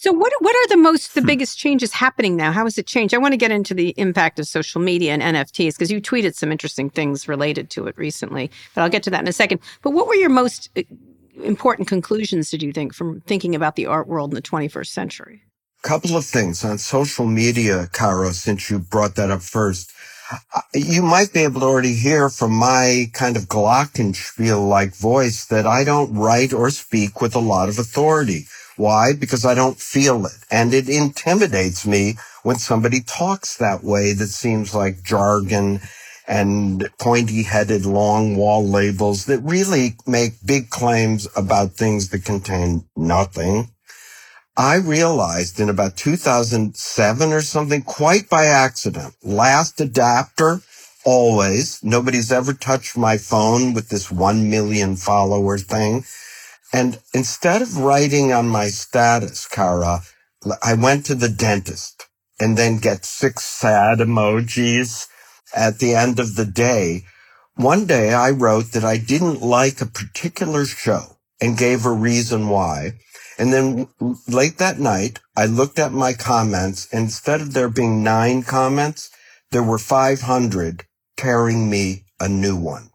[0.00, 2.52] So what what are the most the biggest changes happening now?
[2.52, 3.12] How has it changed?
[3.12, 6.34] I want to get into the impact of social media and NFTs because you tweeted
[6.34, 9.60] some interesting things related to it recently, but I'll get to that in a second.
[9.82, 10.84] But what were your most uh,
[11.44, 15.42] important conclusions did you think from thinking about the art world in the 21st century?
[15.82, 19.92] Couple of things on social media, Kara, since you brought that up first.
[20.54, 25.44] Uh, you might be able to already hear from my kind of glockenspiel like voice
[25.44, 28.46] that I don't write or speak with a lot of authority.
[28.80, 29.12] Why?
[29.12, 30.38] Because I don't feel it.
[30.50, 35.82] And it intimidates me when somebody talks that way that seems like jargon
[36.26, 42.86] and pointy headed long wall labels that really make big claims about things that contain
[42.96, 43.68] nothing.
[44.56, 50.62] I realized in about 2007 or something, quite by accident, last adapter,
[51.04, 51.84] always.
[51.84, 56.04] Nobody's ever touched my phone with this 1 million follower thing.
[56.72, 60.02] And instead of writing on my status, Kara,
[60.62, 62.06] I went to the dentist
[62.38, 65.06] and then get six sad emojis
[65.54, 67.04] at the end of the day.
[67.56, 72.48] One day I wrote that I didn't like a particular show and gave a reason
[72.48, 72.92] why.
[73.38, 73.88] And then
[74.28, 76.86] late that night, I looked at my comments.
[76.92, 79.10] Instead of there being nine comments,
[79.50, 80.84] there were 500
[81.16, 82.89] tearing me a new one.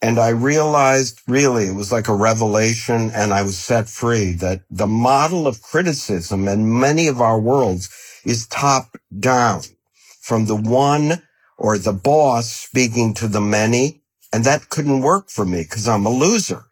[0.00, 4.62] And I realized really it was like a revelation and I was set free that
[4.70, 7.88] the model of criticism in many of our worlds
[8.24, 9.62] is top down
[10.20, 11.22] from the one
[11.56, 14.02] or the boss speaking to the many.
[14.32, 16.64] And that couldn't work for me because I'm a loser.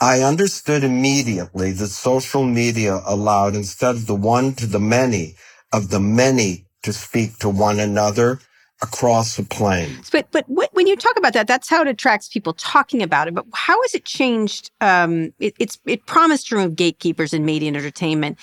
[0.00, 5.36] I understood immediately that social media allowed instead of the one to the many
[5.74, 8.40] of the many to speak to one another
[8.82, 9.96] across the plane.
[10.10, 13.34] But but when you talk about that, that's how it attracts people talking about it.
[13.34, 14.70] But how has it changed?
[14.80, 18.38] Um, it, it's it promised to remove gatekeepers in media and entertainment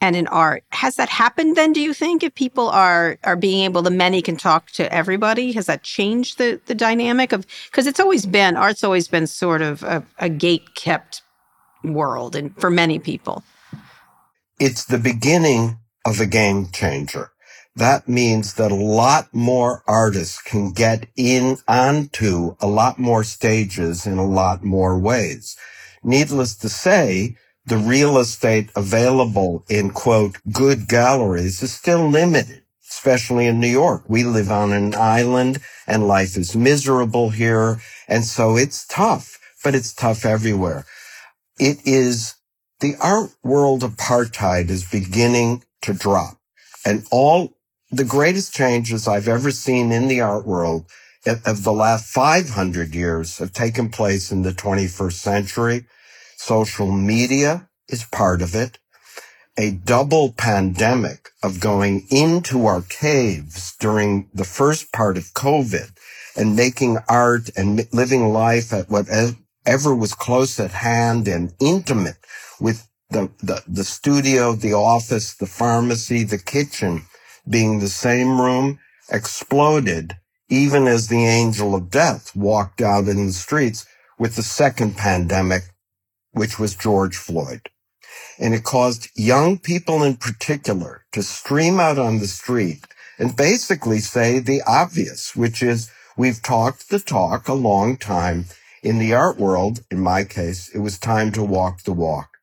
[0.00, 0.64] and in art.
[0.70, 1.72] Has that happened then?
[1.72, 5.52] Do you think if people are are being able, the many can talk to everybody?
[5.52, 9.62] Has that changed the the dynamic of because it's always been art's always been sort
[9.62, 11.22] of a, a gate kept
[11.82, 13.42] world, and for many people,
[14.60, 17.30] it's the beginning of a game changer
[17.78, 24.06] that means that a lot more artists can get in onto a lot more stages
[24.06, 25.56] in a lot more ways.
[26.02, 33.46] Needless to say, the real estate available in quote good galleries is still limited, especially
[33.46, 34.04] in New York.
[34.08, 37.80] We live on an island and life is miserable here.
[38.08, 40.86] And so it's tough, but it's tough everywhere.
[41.58, 42.34] It is
[42.80, 46.38] the art world apartheid is beginning to drop
[46.84, 47.57] and all
[47.90, 50.86] the greatest changes I've ever seen in the art world
[51.26, 55.86] of the last 500 years have taken place in the 21st century.
[56.36, 58.78] Social media is part of it.
[59.58, 65.90] A double pandemic of going into our caves during the first part of COVID
[66.36, 72.18] and making art and living life at whatever was close at hand and intimate
[72.60, 77.02] with the, the, the studio, the office, the pharmacy, the kitchen
[77.48, 78.78] being the same room,
[79.10, 80.16] exploded
[80.48, 83.86] even as the angel of death walked out in the streets
[84.18, 85.62] with the second pandemic,
[86.32, 87.68] which was George Floyd.
[88.38, 92.84] And it caused young people in particular to stream out on the street
[93.18, 98.46] and basically say the obvious, which is we've talked the talk a long time.
[98.82, 102.38] In the art world, in my case, it was time to walk the walk.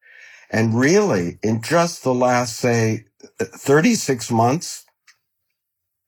[0.52, 3.06] And really, in just the last, say,
[3.40, 4.85] 36 months,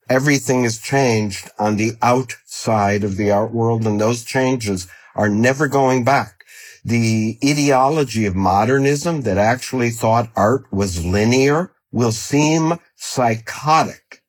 [0.09, 5.67] everything has changed on the outside of the art world and those changes are never
[5.67, 6.43] going back.
[6.85, 14.21] The ideology of modernism that actually thought art was linear will seem psychotic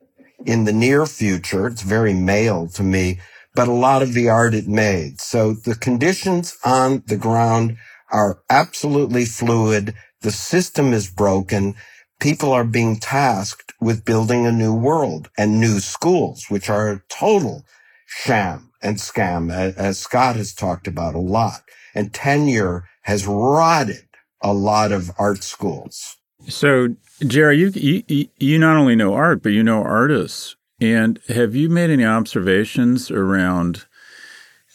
[0.45, 1.67] in the near future.
[1.69, 3.21] It's very male to me,
[3.55, 5.21] but a lot of the art it made.
[5.21, 7.77] So the conditions on the ground
[8.11, 9.95] are absolutely fluid.
[10.23, 11.75] The system is broken
[12.21, 17.03] people are being tasked with building a new world and new schools, which are a
[17.09, 17.65] total
[18.07, 21.63] sham and scam, as Scott has talked about a lot.
[21.95, 24.07] And tenure has rotted
[24.41, 26.17] a lot of art schools.
[26.47, 26.95] So,
[27.27, 27.73] Jerry, you,
[28.07, 30.55] you you not only know art, but you know artists.
[30.81, 33.87] And have you made any observations around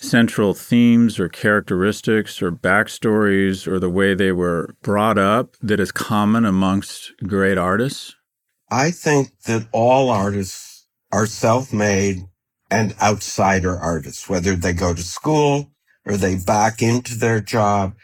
[0.03, 5.91] central themes or characteristics or backstories or the way they were brought up that is
[5.91, 8.15] common amongst great artists?
[8.69, 12.23] I think that all artists are self made
[12.69, 15.71] and outsider artists, whether they go to school
[16.05, 17.95] or they back into their job.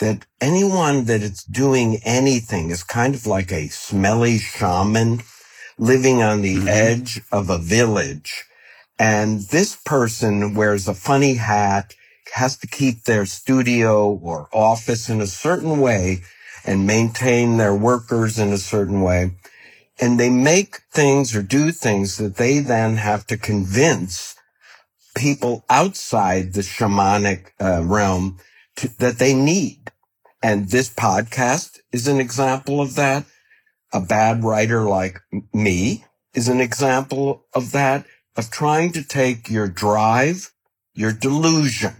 [0.00, 5.22] that anyone that is doing anything is kind of like a smelly shaman
[5.78, 6.68] living on the mm-hmm.
[6.68, 8.44] edge of a village.
[8.98, 11.94] And this person wears a funny hat,
[12.34, 16.22] has to keep their studio or office in a certain way
[16.64, 19.32] and maintain their workers in a certain way.
[20.00, 24.36] And they make things or do things that they then have to convince
[25.14, 28.38] people outside the shamanic uh, realm
[28.76, 29.92] to, that they need.
[30.42, 33.24] And this podcast is an example of that.
[33.92, 35.20] A bad writer like
[35.52, 38.04] me is an example of that,
[38.36, 40.52] of trying to take your drive,
[40.94, 41.94] your delusion,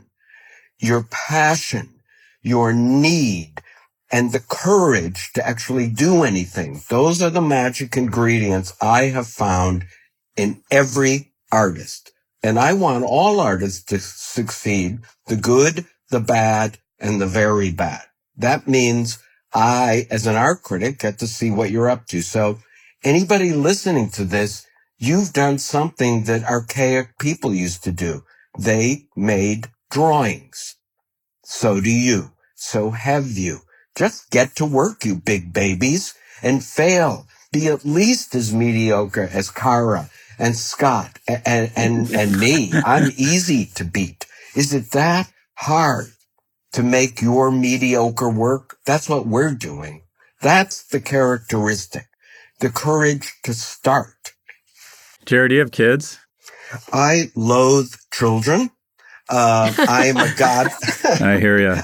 [0.78, 2.00] your passion,
[2.42, 3.60] your need,
[4.12, 6.80] and the courage to actually do anything.
[6.88, 9.86] Those are the magic ingredients I have found
[10.36, 12.12] in every artist.
[12.42, 18.02] And I want all artists to succeed, the good, the bad, and the very bad.
[18.36, 19.18] That means
[19.54, 22.20] I, as an art critic, get to see what you're up to.
[22.20, 22.58] So
[23.02, 24.66] anybody listening to this,
[24.98, 28.22] you've done something that archaic people used to do.
[28.58, 30.76] They made drawings.
[31.44, 32.32] So do you.
[32.54, 33.60] So have you.
[33.96, 37.26] Just get to work, you big babies, and fail.
[37.52, 42.72] Be at least as mediocre as Kara and Scott and, and, and me.
[42.84, 44.26] I'm easy to beat.
[44.56, 46.06] Is it that hard
[46.72, 48.78] to make your mediocre work?
[48.84, 50.02] That's what we're doing.
[50.42, 52.06] That's the characteristic,
[52.60, 54.33] the courage to start.
[55.26, 56.18] Jared, do you have kids?
[56.92, 58.70] I loathe children.
[59.28, 60.68] Uh, I am a god.
[61.04, 61.74] I hear you.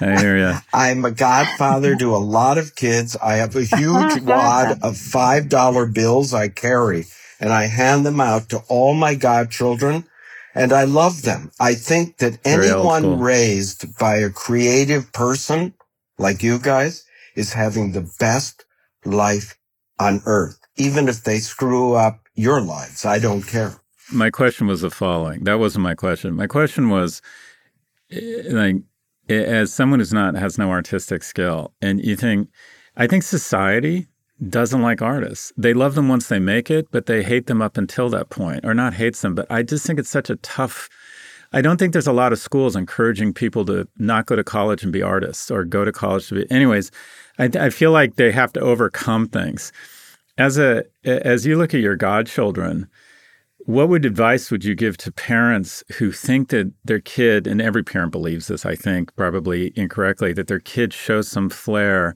[0.00, 0.54] I hear you.
[0.72, 3.16] I'm a godfather to a lot of kids.
[3.22, 7.06] I have a huge wad of $5 bills I carry
[7.40, 10.04] and I hand them out to all my godchildren
[10.54, 11.50] and I love them.
[11.60, 15.74] I think that anyone raised by a creative person
[16.18, 17.04] like you guys
[17.36, 18.64] is having the best
[19.04, 19.58] life
[20.00, 23.04] on earth, even if they screw up your lives.
[23.04, 23.80] I don't care.
[24.12, 25.44] My question was the following.
[25.44, 26.34] That wasn't my question.
[26.34, 27.20] My question was
[28.10, 28.76] eh, like
[29.28, 32.48] as someone who's not has no artistic skill and you think
[32.96, 34.06] I think society
[34.48, 35.52] doesn't like artists.
[35.56, 38.64] They love them once they make it, but they hate them up until that point,
[38.64, 39.34] or not hates them.
[39.34, 40.88] But I just think it's such a tough.
[41.52, 44.82] I don't think there's a lot of schools encouraging people to not go to college
[44.82, 46.50] and be artists or go to college to be.
[46.50, 46.90] Anyways,
[47.38, 49.72] I, I feel like they have to overcome things.
[50.38, 52.88] As a as you look at your godchildren,
[53.58, 57.82] what would advice would you give to parents who think that their kid, and every
[57.82, 62.14] parent believes this, I think, probably incorrectly, that their kid shows some flair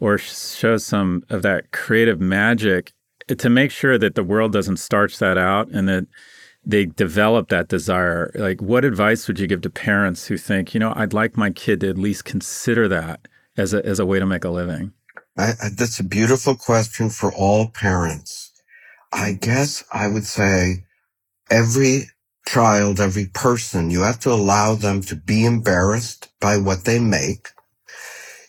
[0.00, 2.92] or shows some of that creative magic
[3.28, 6.06] to make sure that the world doesn't starch that out and that
[6.64, 8.32] they develop that desire.
[8.34, 11.50] Like, what advice would you give to parents who think, you know, I'd like my
[11.50, 14.92] kid to at least consider that as a, as a way to make a living?
[15.36, 18.52] I, I, that's a beautiful question for all parents.
[19.12, 19.38] I mm-hmm.
[19.38, 20.84] guess I would say
[21.50, 22.08] every
[22.46, 27.48] child, every person, you have to allow them to be embarrassed by what they make.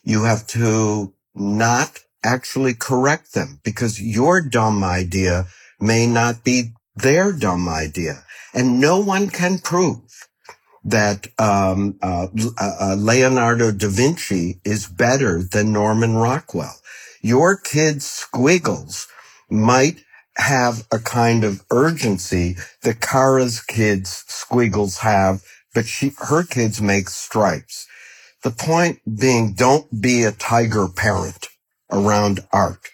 [0.03, 5.47] You have to not actually correct them because your dumb idea
[5.79, 8.23] may not be their dumb idea.
[8.53, 10.27] And no one can prove
[10.83, 12.27] that um, uh,
[12.59, 16.75] uh, uh, Leonardo da Vinci is better than Norman Rockwell.
[17.21, 19.07] Your kid's squiggles
[19.49, 20.03] might
[20.37, 27.09] have a kind of urgency that Kara's kids' squiggles have, but she, her kids make
[27.09, 27.87] stripes.
[28.43, 31.47] The point being, don't be a tiger parent
[31.91, 32.89] around art.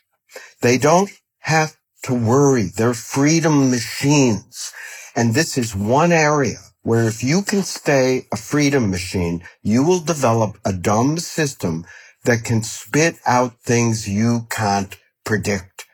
[0.62, 2.70] They don't have to worry.
[2.76, 4.72] They're freedom machines.
[5.16, 6.58] And this is one area
[6.90, 11.86] where if you can stay a freedom machine, you will develop a dumb system
[12.26, 15.86] that can spit out things you can't predict.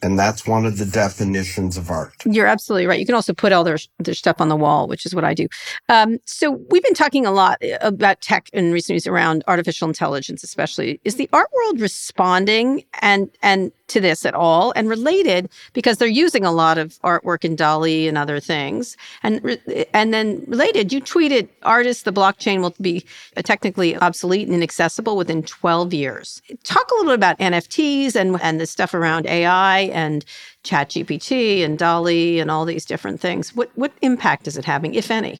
[0.00, 2.12] And that's one of the definitions of art.
[2.24, 3.00] You're absolutely right.
[3.00, 5.34] You can also put all their, their stuff on the wall, which is what I
[5.34, 5.48] do.
[5.88, 9.88] Um, so we've been talking a lot uh, about tech in recent news around artificial
[9.88, 11.00] intelligence, especially.
[11.02, 14.72] Is the art world responding and and to this at all?
[14.76, 18.96] And related, because they're using a lot of artwork in DALL-E and other things.
[19.22, 19.58] And
[19.92, 23.04] and then related, you tweeted, artists, the blockchain will be
[23.44, 26.42] technically obsolete and inaccessible within 12 years.
[26.64, 30.24] Talk a little bit about NFTs and and the stuff around AI and
[30.64, 33.54] ChatGPT and DALL-E and all these different things.
[33.54, 35.38] What what impact is it having, if any?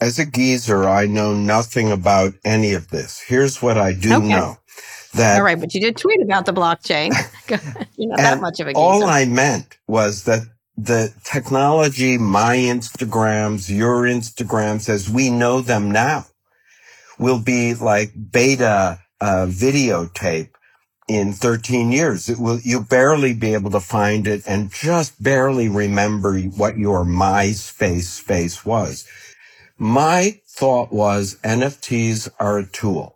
[0.00, 3.20] As a geezer, I know nothing about any of this.
[3.20, 4.28] Here's what I do okay.
[4.28, 4.56] know.
[5.16, 7.12] That all right, but you did tweet about the blockchain.
[7.96, 8.80] You're not that much of a geezer.
[8.80, 10.42] All I meant was that
[10.76, 16.26] the technology, my Instagrams, your Instagrams, as we know them now,
[17.18, 20.50] will be like beta uh, videotape
[21.08, 22.28] in 13 years.
[22.28, 27.04] It will, you barely be able to find it and just barely remember what your
[27.04, 29.06] MySpace space was.
[29.78, 33.15] My thought was NFTs are a tool.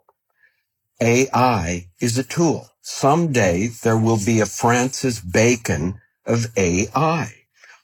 [1.00, 2.68] AI is a tool.
[2.82, 7.32] Someday there will be a Francis Bacon of AI.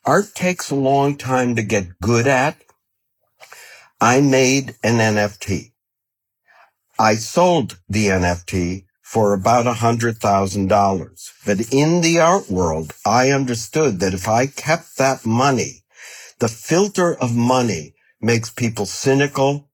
[0.04, 2.56] Art takes a long time to get good at.
[4.00, 5.72] I made an NFT.
[6.98, 11.32] I sold the NFT for about a hundred thousand dollars.
[11.46, 15.84] But in the art world, I understood that if I kept that money,
[16.38, 19.70] the filter of money makes people cynical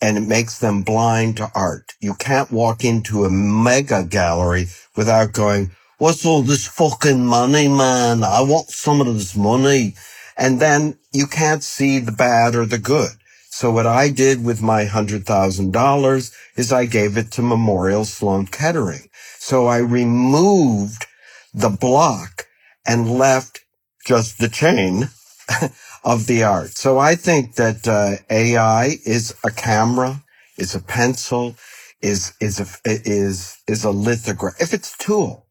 [0.00, 1.94] and it makes them blind to art.
[2.00, 8.22] You can't walk into a mega gallery without going, what's all this fucking money, man?
[8.22, 9.94] I want some of this money.
[10.36, 13.10] And then you can't see the bad or the good.
[13.50, 19.08] So what I did with my $100,000 is I gave it to Memorial Sloan Kettering.
[19.38, 21.06] So I removed
[21.52, 22.46] the block
[22.86, 23.60] and left
[24.06, 25.10] just the chain
[26.08, 26.70] of the art.
[26.70, 30.24] So I think that uh, AI is a camera,
[30.56, 31.54] is a pencil,
[32.00, 34.54] is is a is is a lithograph.
[34.58, 35.46] If it's a tool,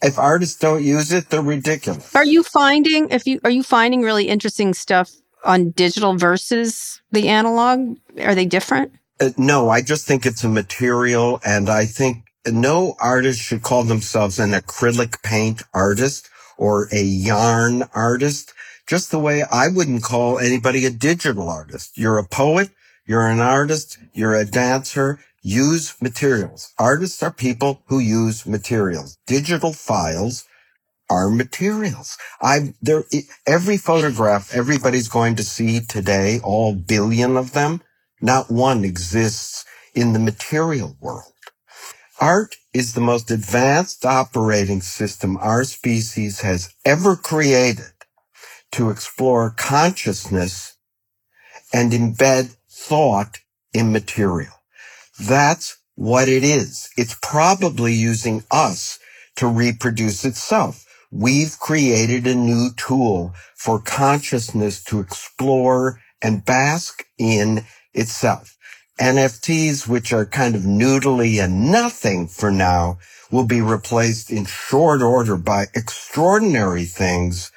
[0.00, 2.14] if artists don't use it, they're ridiculous.
[2.14, 5.10] Are you finding if you are you finding really interesting stuff
[5.44, 7.96] on digital versus the analog?
[8.20, 8.92] Are they different?
[9.20, 13.82] Uh, no, I just think it's a material and I think no artist should call
[13.82, 18.54] themselves an acrylic paint artist or a yarn artist.
[18.88, 21.98] Just the way I wouldn't call anybody a digital artist.
[21.98, 22.70] You're a poet.
[23.06, 23.98] You're an artist.
[24.14, 25.20] You're a dancer.
[25.42, 26.72] Use materials.
[26.78, 29.18] Artists are people who use materials.
[29.26, 30.46] Digital files
[31.10, 32.16] are materials.
[32.40, 33.04] I there
[33.46, 37.82] every photograph everybody's going to see today, all billion of them,
[38.22, 41.32] not one exists in the material world.
[42.20, 47.92] Art is the most advanced operating system our species has ever created
[48.72, 50.76] to explore consciousness
[51.72, 53.38] and embed thought
[53.72, 54.52] in material.
[55.20, 56.90] That's what it is.
[56.96, 58.98] It's probably using us
[59.36, 67.64] to reproduce itself we've created a new tool for consciousness to explore and bask in
[67.94, 68.56] itself.
[69.00, 72.98] NFTs, which are kind of noodly and nothing for now,
[73.30, 77.52] will be replaced in short order by extraordinary things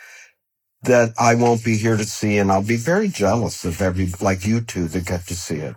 [0.83, 2.37] that I won't be here to see.
[2.37, 5.75] And I'll be very jealous of every, like you two that get to see it.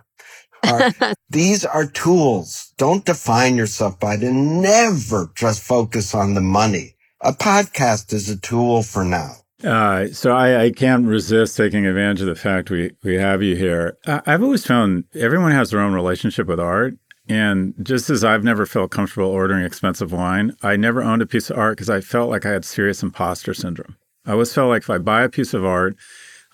[0.63, 2.73] Are, these are tools.
[2.77, 4.61] Don't define yourself by them.
[4.61, 6.95] Never just focus on the money
[7.25, 9.31] a podcast is a tool for now.
[9.63, 13.55] Uh, so I, I, can't resist taking advantage of the fact we, we have you
[13.55, 13.97] here.
[14.05, 16.95] I, I've always found everyone has their own relationship with art.
[17.27, 21.49] And just as I've never felt comfortable ordering expensive wine, I never owned a piece
[21.49, 23.95] of art because I felt like I had serious imposter syndrome.
[24.25, 25.95] I always felt like if I buy a piece of art,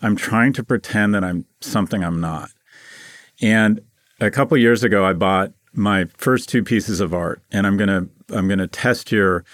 [0.01, 2.49] I'm trying to pretend that I'm something I'm not.
[3.41, 3.82] And
[4.19, 8.07] a couple years ago, I bought my first two pieces of art, and I'm gonna
[8.30, 9.45] I'm gonna test your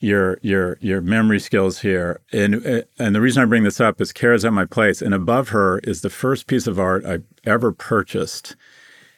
[0.00, 2.20] your your your memory skills here.
[2.32, 5.48] And and the reason I bring this up is Kara's at my place, and above
[5.50, 8.56] her is the first piece of art I ever purchased.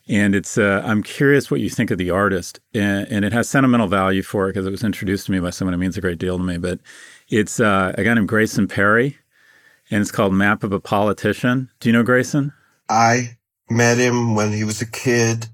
[0.09, 3.49] And it's uh, I'm curious what you think of the artist, and, and it has
[3.49, 6.01] sentimental value for it because it was introduced to me by someone who means a
[6.01, 6.57] great deal to me.
[6.57, 6.81] But
[7.31, 9.17] it's uh, a guy named Grayson Perry,
[9.91, 11.71] and it's called Map of a Politician.
[11.79, 12.53] Do you know Grayson?
[12.89, 13.39] I
[13.71, 15.47] met him when he was a kid.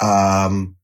[0.00, 0.76] Um,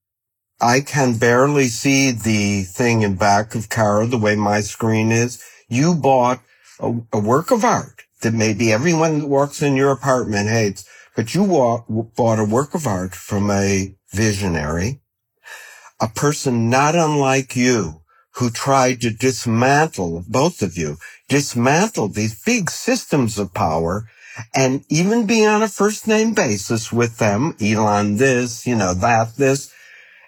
[0.61, 5.43] I can barely see the thing in back of Kara the way my screen is.
[5.69, 6.41] You bought
[6.81, 11.35] a, a work of art that maybe everyone that works in your apartment hates, but
[11.35, 15.01] you bought a work of art from a visionary,
[16.01, 18.03] a person not unlike you
[18.39, 20.97] who tried to dismantle, both of you,
[21.29, 24.09] dismantle these big systems of power
[24.55, 29.37] and even be on a first name basis with them, Elon this, you know, that,
[29.37, 29.73] this,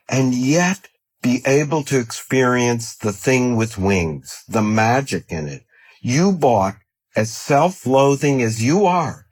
[0.09, 0.89] and yet
[1.23, 5.63] be able to experience the thing with wings, the magic in it.
[6.01, 6.77] You bought
[7.15, 9.27] as self-loathing as you are.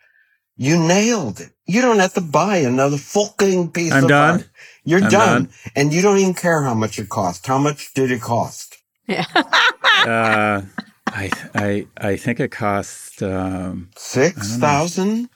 [0.57, 1.51] You nailed it.
[1.67, 4.41] You don't have to buy another fucking piece I'm of done.
[4.41, 4.49] art.
[4.85, 5.49] You're done, done.
[5.75, 7.47] And you don't even care how much it cost.
[7.47, 8.68] How much did it cost?
[9.09, 9.25] Yeah.
[9.35, 10.63] uh,
[11.09, 15.31] I I I think it cost um, six thousand.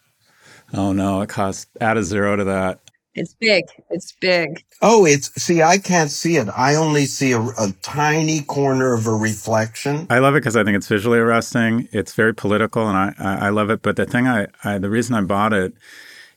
[0.75, 2.81] Oh no, it cost add a zero to that.
[3.15, 3.65] It's big.
[3.91, 4.65] It's big.
[4.81, 6.49] Oh, it's see, I can't see it.
[6.57, 10.07] I only see a, a tiny corner of a reflection.
[10.09, 11.89] I love it because I think it's visually arresting.
[11.93, 13.83] It's very political, and I, I, I love it.
[13.83, 15.75] But the thing I, I the reason I bought it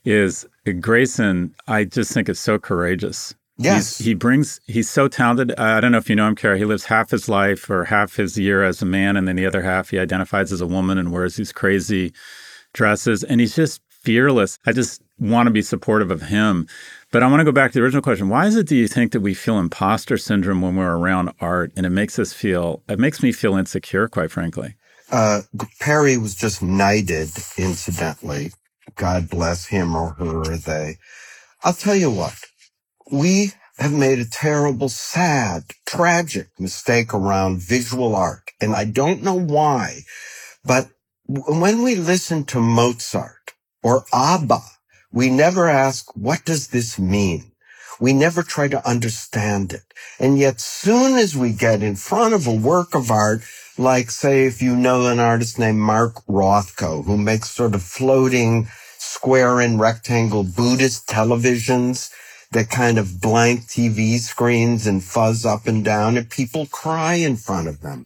[0.04, 0.46] is
[0.82, 1.56] Grayson.
[1.68, 3.34] I just think it's so courageous.
[3.58, 3.98] Yes.
[3.98, 5.58] He's, he brings, he's so talented.
[5.58, 6.58] I don't know if you know him, Kara.
[6.58, 9.46] He lives half his life or half his year as a man, and then the
[9.46, 12.14] other half he identifies as a woman and wears these crazy
[12.74, 13.24] dresses.
[13.24, 14.60] And he's just fearless.
[14.66, 16.68] I just want to be supportive of him.
[17.12, 18.28] But I want to go back to the original question.
[18.28, 21.72] Why is it do you think that we feel imposter syndrome when we're around art
[21.78, 24.76] and it makes us feel, it makes me feel insecure, quite frankly?
[25.12, 25.42] Uh,
[25.80, 28.52] Perry was just knighted, incidentally.
[28.96, 30.98] God bless him or her or they.
[31.64, 32.36] I'll tell you what
[33.12, 38.52] we have made a terrible, sad, tragic mistake around visual art.
[38.62, 40.02] And I don't know why,
[40.64, 40.90] but
[41.28, 43.54] when we listen to Mozart
[43.84, 44.62] or ABBA,
[45.12, 47.52] we never ask, what does this mean?
[48.00, 49.84] We never try to understand it.
[50.20, 53.42] And yet soon as we get in front of a work of art,
[53.78, 58.68] like say, if you know an artist named Mark Rothko, who makes sort of floating
[58.98, 62.12] square and rectangle Buddhist televisions,
[62.56, 67.36] that kind of blank TV screens and fuzz up and down and people cry in
[67.36, 68.06] front of them.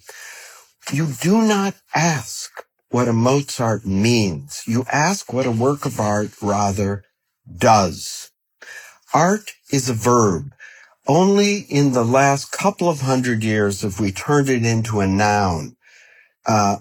[0.92, 2.50] You do not ask
[2.90, 4.64] what a Mozart means.
[4.66, 7.04] You ask what a work of art rather
[7.58, 8.32] does.
[9.14, 10.52] Art is a verb.
[11.08, 15.76] Only in the last couple of hundred years have we turned it into a noun.
[16.48, 16.78] Uh,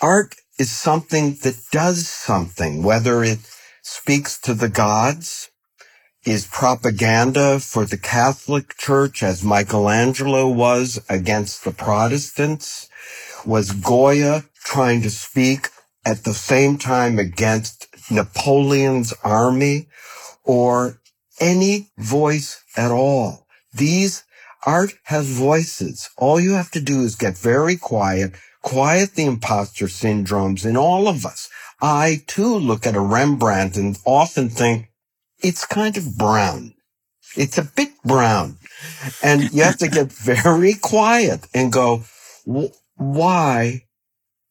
[0.00, 3.40] art is something that does something, whether it
[3.82, 5.50] speaks to the gods,
[6.24, 12.88] is propaganda for the Catholic Church as Michelangelo was against the Protestants?
[13.44, 15.68] Was Goya trying to speak
[16.04, 19.88] at the same time against Napoleon's army
[20.44, 21.00] or
[21.40, 23.46] any voice at all?
[23.72, 24.24] These
[24.64, 26.08] art has voices.
[26.16, 31.06] All you have to do is get very quiet, quiet the imposter syndromes in all
[31.06, 31.50] of us.
[31.82, 34.88] I too look at a Rembrandt and often think,
[35.44, 36.74] it's kind of brown.
[37.36, 38.56] It's a bit brown.
[39.22, 42.04] And you have to get very quiet and go,
[42.96, 43.84] why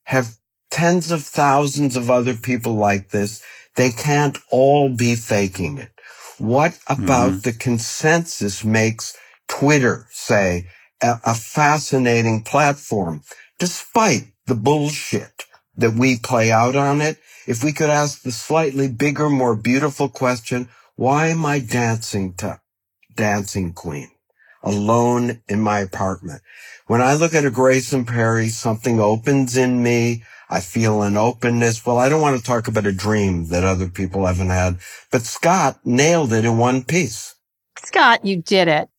[0.04, 0.36] have
[0.70, 3.42] tens of thousands of other people like this?
[3.76, 5.90] They can't all be faking it.
[6.38, 7.40] What about mm-hmm.
[7.40, 9.18] the consensus makes
[9.48, 10.68] Twitter, say,
[11.02, 13.22] a, a fascinating platform,
[13.58, 17.18] despite the bullshit that we play out on it?
[17.48, 22.60] If we could ask the slightly bigger, more beautiful question, why am I dancing to
[23.16, 24.10] Dancing Queen
[24.64, 26.42] alone in my apartment?
[26.88, 30.24] When I look at a Grayson Perry, something opens in me.
[30.50, 31.86] I feel an openness.
[31.86, 34.78] Well, I don't want to talk about a dream that other people haven't had,
[35.12, 37.36] but Scott nailed it in one piece.
[37.84, 38.90] Scott, you did it.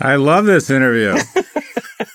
[0.00, 1.16] I love this interview.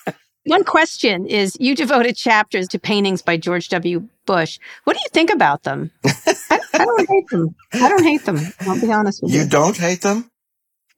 [0.47, 4.08] One question is you devoted chapters to paintings by George W.
[4.26, 4.60] Bush.
[4.86, 5.91] What do you think about them?
[6.05, 7.55] I, I, don't hate them.
[7.73, 8.39] I don't hate them.
[8.61, 9.41] I'll be honest with you.
[9.41, 10.32] You don't hate them?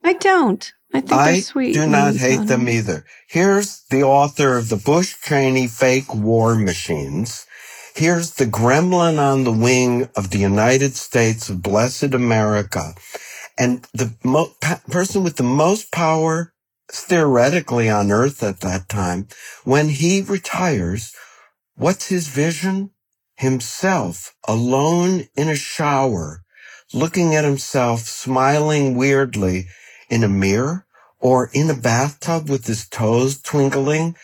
[0.03, 0.71] I don't.
[0.93, 1.77] I think I they're sweet.
[1.77, 3.05] I do not hate them either.
[3.27, 7.45] Here's the author of the Bush Cheney fake war machines.
[7.95, 12.93] Here's the gremlin on the wing of the United States of blessed America.
[13.57, 16.53] And the mo- pa- person with the most power
[16.91, 19.27] theoretically on earth at that time.
[19.65, 21.13] When he retires,
[21.75, 22.91] what's his vision?
[23.39, 26.43] Himself alone in a shower,
[26.93, 29.67] looking at himself, smiling weirdly
[30.09, 30.85] in a mirror
[31.19, 34.17] or in a bathtub with his toes twinkling.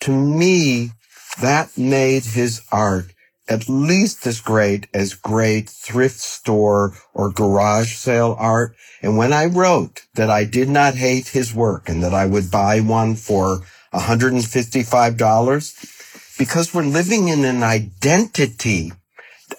[0.00, 0.92] To me,
[1.40, 3.12] that made his art
[3.46, 8.74] at least as great as great thrift store or garage sale art.
[9.02, 12.50] And when I wrote that I did not hate his work and that I would
[12.50, 13.60] buy one for
[13.92, 16.01] $155,
[16.42, 18.90] because we're living in an identity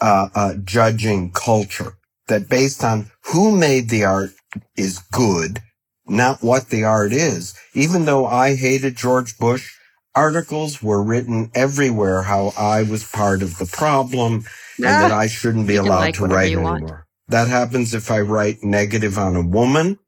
[0.01, 1.93] uh, uh, judging culture
[2.27, 4.31] that based on who made the art
[4.75, 5.61] is good,
[6.07, 7.57] not what the art is.
[7.73, 9.71] Even though I hated George Bush,
[10.13, 14.43] articles were written everywhere how I was part of the problem
[14.75, 16.79] and that I shouldn't be allowed like to write anymore.
[16.81, 16.91] Want.
[17.29, 19.99] That happens if I write negative on a woman,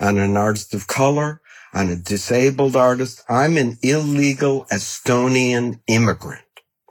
[0.00, 1.42] on an artist of color,
[1.74, 3.22] on a disabled artist.
[3.28, 6.42] I'm an illegal Estonian immigrant.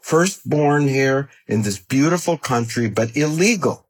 [0.02, 3.88] First born here in this beautiful country, but illegal.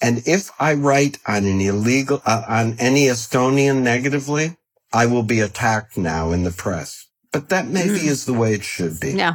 [0.00, 4.56] And if I write on an illegal, uh, on any Estonian negatively,
[4.92, 7.06] I will be attacked now in the press.
[7.32, 8.06] But that maybe mm.
[8.06, 9.12] is the way it should be.
[9.12, 9.34] Yeah.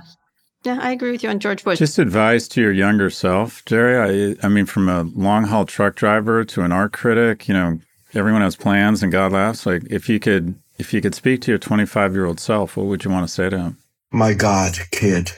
[0.64, 1.80] Yeah, I agree with you on George Bush.
[1.80, 4.35] Just advice to your younger self, Jerry.
[4.41, 7.80] I, I mean, from a long haul truck driver to an art critic, you know,
[8.14, 9.65] everyone has plans and God laughs.
[9.65, 12.87] Like, if you could, if you could speak to your 25 year old self, what
[12.87, 13.77] would you want to say to him?
[14.11, 15.31] My God, kid,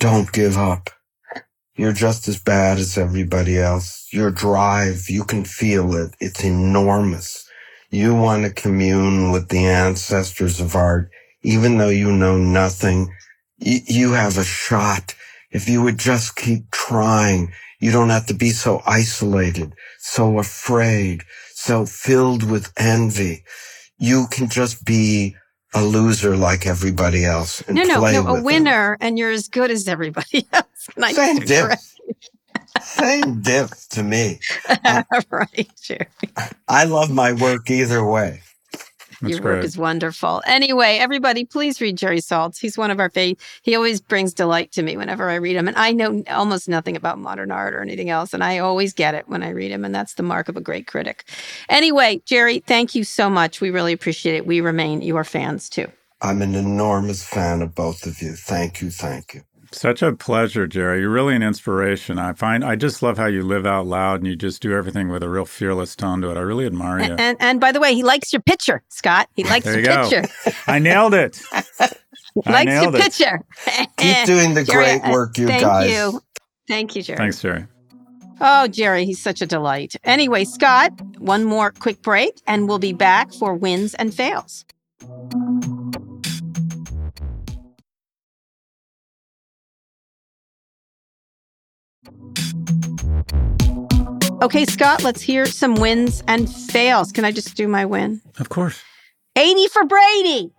[0.00, 0.90] don't give up.
[1.76, 4.08] You're just as bad as everybody else.
[4.12, 6.14] Your drive, you can feel it.
[6.20, 7.48] It's enormous.
[7.90, 11.10] You want to commune with the ancestors of art,
[11.42, 13.08] even though you know nothing.
[13.60, 15.14] Y- you have a shot.
[15.50, 21.22] If you would just keep trying, you don't have to be so isolated, so afraid,
[21.66, 23.44] so filled with envy.
[23.98, 25.36] You can just be
[25.74, 28.44] a loser like everybody else and no, no, play no, a them.
[28.44, 30.88] winner, and you're as good as everybody else.
[31.16, 31.62] Same just diff.
[31.64, 31.84] correct
[32.80, 34.38] Same diff to me.
[35.30, 36.06] right, Jerry.
[36.68, 38.42] I love my work either way.
[39.20, 39.56] That's Your great.
[39.56, 40.42] work is wonderful.
[40.46, 42.58] Anyway, everybody, please read Jerry Saltz.
[42.58, 43.40] He's one of our favorite.
[43.62, 45.68] He always brings delight to me whenever I read him.
[45.68, 48.34] And I know almost nothing about modern art or anything else.
[48.34, 49.84] And I always get it when I read him.
[49.84, 51.24] And that's the mark of a great critic.
[51.68, 53.60] Anyway, Jerry, thank you so much.
[53.60, 54.46] We really appreciate it.
[54.46, 55.90] We remain your fans too.
[56.22, 58.34] I'm an enormous fan of both of you.
[58.34, 58.90] Thank you.
[58.90, 59.42] Thank you.
[59.76, 61.00] Such a pleasure, Jerry.
[61.00, 62.18] You're really an inspiration.
[62.18, 65.08] I find I just love how you live out loud and you just do everything
[65.10, 66.38] with a real fearless tone to it.
[66.38, 67.14] I really admire you.
[67.18, 69.28] And and by the way, he likes your picture, Scott.
[69.34, 70.08] He likes There your you go.
[70.08, 70.54] picture.
[70.66, 71.40] I nailed it.
[72.34, 73.02] He I likes your nailed it.
[73.02, 73.40] picture.
[73.96, 75.90] Keep doing the Jerry, great uh, work, you thank guys.
[75.90, 76.20] Thank you.
[76.68, 77.16] Thank you, Jerry.
[77.16, 77.66] Thanks, Jerry.
[78.42, 79.94] Oh, Jerry, he's such a delight.
[80.04, 84.66] Anyway, Scott, one more quick break, and we'll be back for wins and fails.
[94.42, 97.10] Okay, Scott, let's hear some wins and fails.
[97.10, 98.20] Can I just do my win?
[98.38, 98.82] Of course.
[99.36, 100.52] 80 for Brady.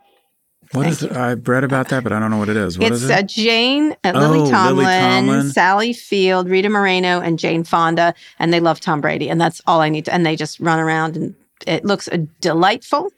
[0.74, 1.12] What Thank is it?
[1.14, 2.78] I've read about that, but I don't know what it is.
[2.78, 3.28] What it's is uh, it?
[3.28, 5.52] Jane, uh, Oh, Lily, Lily Tomlin, Tomlin.
[5.52, 9.80] Sally Field, Rita Moreno, and Jane Fonda, and they love Tom Brady, and that's all
[9.80, 10.14] I need to.
[10.14, 11.36] And they just run around, and
[11.66, 13.12] it looks uh, delightful.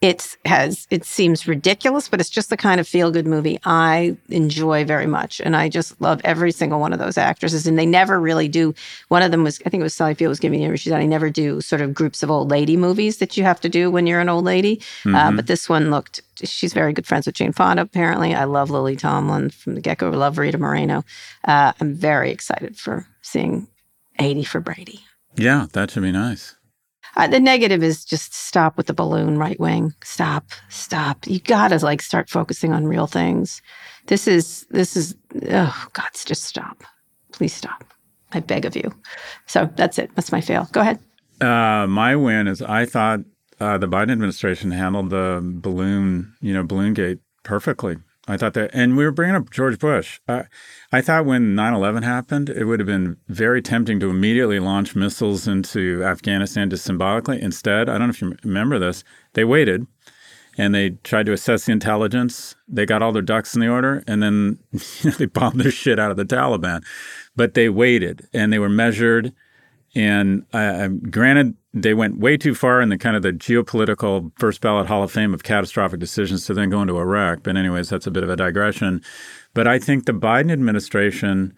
[0.00, 4.16] It has it seems ridiculous, but it's just the kind of feel good movie I
[4.28, 7.66] enjoy very much, and I just love every single one of those actresses.
[7.66, 8.76] And they never really do.
[9.08, 11.00] One of them was I think it was Sally Field was giving me she said
[11.00, 13.90] I never do sort of groups of old lady movies that you have to do
[13.90, 14.80] when you're an old lady.
[15.04, 15.36] Uh, Mhm.
[15.36, 16.20] but this one looked.
[16.44, 17.82] She's very good friends with Jane Fonda.
[17.82, 20.10] Apparently, I love Lily Tomlin from the get go.
[20.10, 21.02] Love Rita Moreno.
[21.44, 23.66] Uh, I'm very excited for seeing
[24.20, 25.00] 80 for Brady.
[25.36, 26.54] yeah, that should be nice.
[27.18, 29.92] Uh, the negative is just stop with the balloon right wing.
[30.04, 31.26] Stop, stop.
[31.26, 33.60] You gotta like start focusing on real things.
[34.06, 35.16] This is this is
[35.50, 36.84] oh God, just stop.
[37.32, 37.84] Please stop.
[38.32, 38.94] I beg of you.
[39.46, 40.10] So that's it.
[40.14, 40.68] That's my fail.
[40.70, 41.00] Go ahead.
[41.40, 43.20] Uh, my win is I thought
[43.58, 47.96] uh, the Biden administration handled the balloon, you know, balloon gate perfectly.
[48.28, 50.20] I thought that, and we were bringing up George Bush.
[50.28, 50.44] I,
[50.92, 54.94] I thought when 9 11 happened, it would have been very tempting to immediately launch
[54.94, 57.40] missiles into Afghanistan just symbolically.
[57.40, 59.02] Instead, I don't know if you remember this,
[59.32, 59.86] they waited
[60.58, 62.56] and they tried to assess the intelligence.
[62.66, 64.80] They got all their ducks in the order, and then you
[65.10, 66.84] know, they bombed their shit out of the Taliban.
[67.36, 69.32] But they waited and they were measured.
[69.94, 74.60] And uh, granted, they went way too far in the kind of the geopolitical first
[74.60, 77.42] ballot Hall of Fame of catastrophic decisions to then go into Iraq.
[77.42, 79.02] But anyways, that's a bit of a digression.
[79.54, 81.54] But I think the Biden administration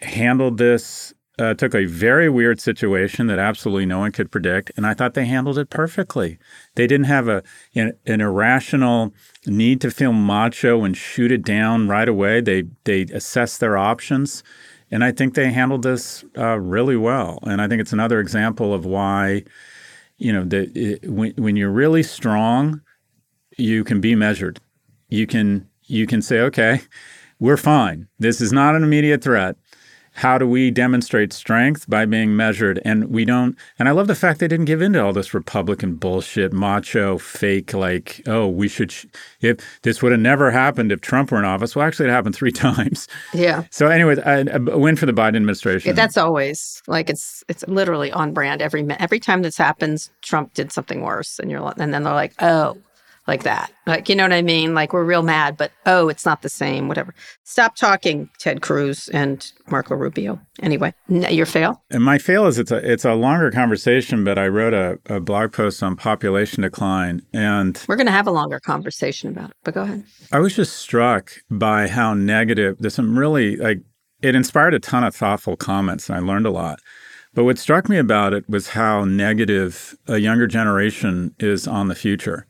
[0.00, 1.14] handled this.
[1.38, 5.14] Uh, took a very weird situation that absolutely no one could predict, and I thought
[5.14, 6.38] they handled it perfectly.
[6.74, 7.42] They didn't have a
[7.74, 9.14] an, an irrational
[9.46, 12.42] need to feel macho and shoot it down right away.
[12.42, 14.42] They they assessed their options,
[14.90, 17.38] and I think they handled this uh, really well.
[17.42, 19.44] And I think it's another example of why,
[20.18, 22.80] you know, the, it, when when you're really strong,
[23.56, 24.60] you can be measured.
[25.08, 26.80] You can you can say, okay,
[27.38, 28.08] we're fine.
[28.18, 29.56] This is not an immediate threat.
[30.20, 32.78] How do we demonstrate strength by being measured?
[32.84, 33.56] And we don't.
[33.78, 37.16] And I love the fact they didn't give in to all this Republican bullshit, macho,
[37.16, 37.72] fake.
[37.72, 38.92] Like, oh, we should.
[38.92, 39.06] Sh-
[39.40, 41.74] if this would have never happened if Trump were in office.
[41.74, 43.08] Well, actually, it happened three times.
[43.32, 43.64] Yeah.
[43.70, 45.94] So, anyways, a, a win for the Biden administration.
[45.94, 48.60] That's always like it's it's literally on brand.
[48.60, 52.34] Every every time this happens, Trump did something worse, and you're and then they're like,
[52.42, 52.76] oh,
[53.26, 54.74] like that, like you know what I mean?
[54.74, 56.88] Like we're real mad, but oh, it's not the same.
[56.88, 57.14] Whatever.
[57.44, 60.40] Stop talking, Ted Cruz and Marco Rubio.
[60.62, 61.82] Anyway, your fail.
[61.90, 65.20] And my fail is it's a it's a longer conversation, but I wrote a, a
[65.20, 69.56] blog post on population decline, and We're going to have a longer conversation about it,
[69.64, 70.04] but go ahead.
[70.32, 72.76] I was just struck by how negative.
[72.80, 73.78] There's some really like
[74.22, 76.80] it inspired a ton of thoughtful comments, and I learned a lot.
[77.32, 81.94] But what struck me about it was how negative a younger generation is on the
[81.94, 82.46] future.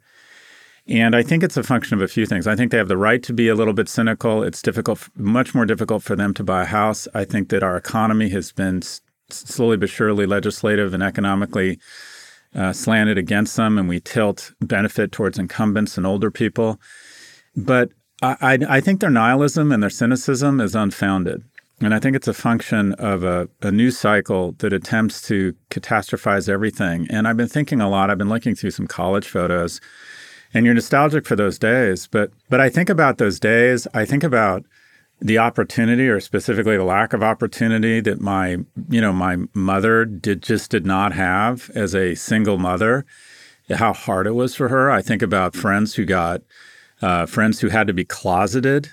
[0.91, 2.49] And I think it's a function of a few things.
[2.49, 4.43] I think they have the right to be a little bit cynical.
[4.43, 7.07] It's difficult, much more difficult for them to buy a house.
[7.15, 8.83] I think that our economy has been
[9.29, 11.79] slowly but surely legislative and economically
[12.57, 16.81] uh, slanted against them, and we tilt benefit towards incumbents and older people.
[17.55, 17.91] But
[18.21, 21.45] I, I, I think their nihilism and their cynicism is unfounded.
[21.81, 27.07] And I think it's a function of a, a cycle that attempts to catastrophize everything.
[27.09, 29.81] And I've been thinking a lot, I've been looking through some college photos,
[30.53, 32.07] and you're nostalgic for those days.
[32.07, 34.65] But but I think about those days, I think about
[35.21, 38.59] the opportunity or specifically the lack of opportunity that my
[38.89, 43.05] you know my mother did just did not have as a single mother.
[43.71, 44.91] How hard it was for her.
[44.91, 46.43] I think about friends who got
[47.03, 48.91] uh, friends who had to be closeted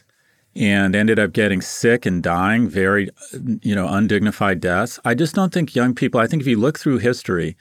[0.56, 3.10] and ended up getting sick and dying very
[3.62, 5.00] you know undignified deaths.
[5.06, 7.56] I just don't think young people i think if you look through history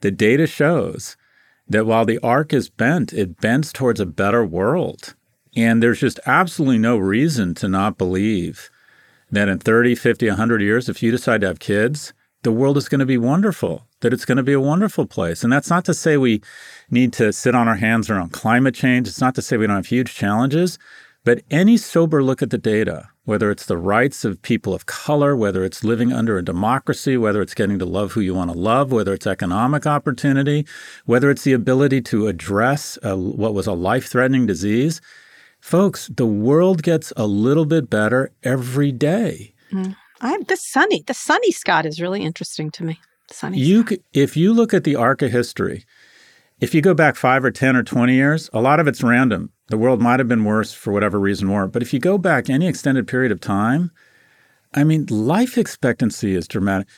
[0.00, 1.16] the data shows
[1.70, 5.14] that while the arc is bent it bends towards a better world.
[5.56, 8.70] And there's just absolutely no reason to not believe
[9.30, 12.88] that in 30 50 100 years if you decide to have kids the world is
[12.88, 15.44] going to be wonderful that it's going to be a wonderful place.
[15.44, 16.42] And that's not to say we
[16.90, 19.08] need to sit on our hands around climate change.
[19.08, 20.78] It's not to say we don't have huge challenges.
[21.24, 25.36] But any sober look at the data, whether it's the rights of people of color,
[25.36, 28.58] whether it's living under a democracy, whether it's getting to love who you want to
[28.58, 30.66] love, whether it's economic opportunity,
[31.04, 35.00] whether it's the ability to address a, what was a life threatening disease,
[35.60, 39.54] folks, the world gets a little bit better every day.
[39.72, 39.96] Mm.
[40.20, 43.00] I the sunny, the sunny Scott is really interesting to me.
[43.30, 43.58] Sunny.
[43.58, 45.84] You, if you look at the arc of history,
[46.60, 49.50] if you go back five or 10 or 20 years, a lot of it's random.
[49.70, 51.68] The world might have been worse for whatever reason more.
[51.68, 53.92] But if you go back any extended period of time,
[54.74, 56.88] I mean, life expectancy is dramatic.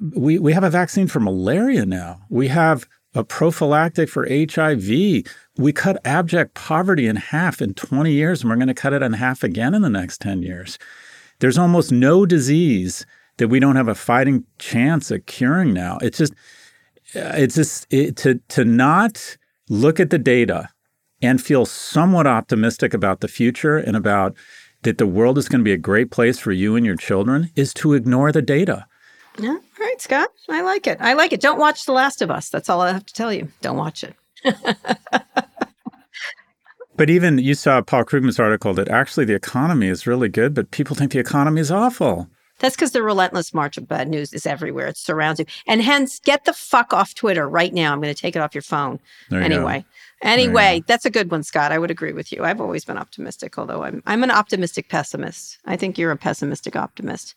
[0.00, 2.22] We, we have a vaccine for malaria now.
[2.30, 5.24] We have a prophylactic for HIV.
[5.56, 9.02] We cut abject poverty in half in 20 years, and we're going to cut it
[9.02, 10.78] in half again in the next 10 years.
[11.40, 13.04] There's almost no disease
[13.36, 15.98] that we don't have a fighting chance at curing now.
[16.00, 16.32] It's just,
[17.14, 19.36] uh, it's just to to not
[19.68, 20.70] look at the data
[21.24, 24.36] and feel somewhat optimistic about the future and about
[24.82, 27.50] that the world is going to be a great place for you and your children
[27.56, 28.86] is to ignore the data.
[29.38, 30.28] Yeah, all right, Scott.
[30.48, 30.98] I like it.
[31.00, 31.40] I like it.
[31.40, 32.50] Don't watch The Last of Us.
[32.50, 33.48] That's all I have to tell you.
[33.62, 34.14] Don't watch it.
[36.96, 40.70] but even you saw Paul Krugman's article that actually the economy is really good, but
[40.70, 42.28] people think the economy is awful.
[42.60, 44.86] That's because the relentless march of bad news is everywhere.
[44.86, 45.46] It surrounds you.
[45.66, 47.92] And hence, get the fuck off Twitter right now.
[47.92, 49.00] I'm going to take it off your phone.
[49.28, 49.84] There you anyway.
[50.24, 51.70] Anyway, that's a good one, Scott.
[51.70, 52.42] I would agree with you.
[52.44, 55.58] I've always been optimistic, although I'm I'm an optimistic pessimist.
[55.66, 57.34] I think you're a pessimistic optimist.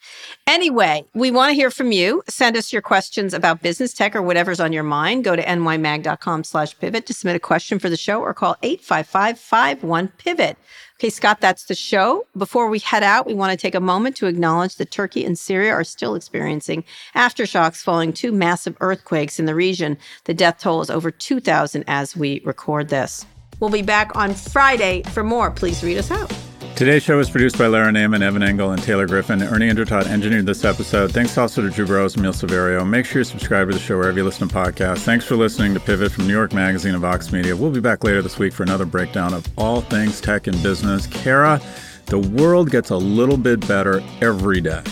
[0.47, 2.23] Anyway, we want to hear from you.
[2.29, 5.25] Send us your questions about business tech or whatever's on your mind.
[5.25, 10.55] Go to nymag.com slash pivot to submit a question for the show or call 855-51-PIVOT.
[10.99, 12.25] Okay, Scott, that's the show.
[12.35, 15.37] Before we head out, we want to take a moment to acknowledge that Turkey and
[15.37, 16.83] Syria are still experiencing
[17.15, 19.99] aftershocks following two massive earthquakes in the region.
[20.23, 23.27] The death toll is over 2,000 as we record this.
[23.59, 25.51] We'll be back on Friday for more.
[25.51, 26.33] Please read us out.
[26.77, 29.41] Today's show was produced by Lara Naaman, Evan Engel, and Taylor Griffin.
[29.41, 31.11] Ernie Indradat engineered this episode.
[31.11, 32.87] Thanks also to Drew Burrows and Emil Severio.
[32.87, 34.99] Make sure you subscribe to the show wherever you listen to podcasts.
[34.99, 37.55] Thanks for listening to Pivot from New York Magazine and Vox Media.
[37.55, 41.07] We'll be back later this week for another breakdown of all things tech and business.
[41.07, 41.59] Kara,
[42.05, 44.83] the world gets a little bit better every day.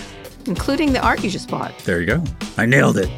[0.48, 1.78] Including the art you just bought.
[1.86, 2.24] There you go.
[2.58, 3.12] I nailed it.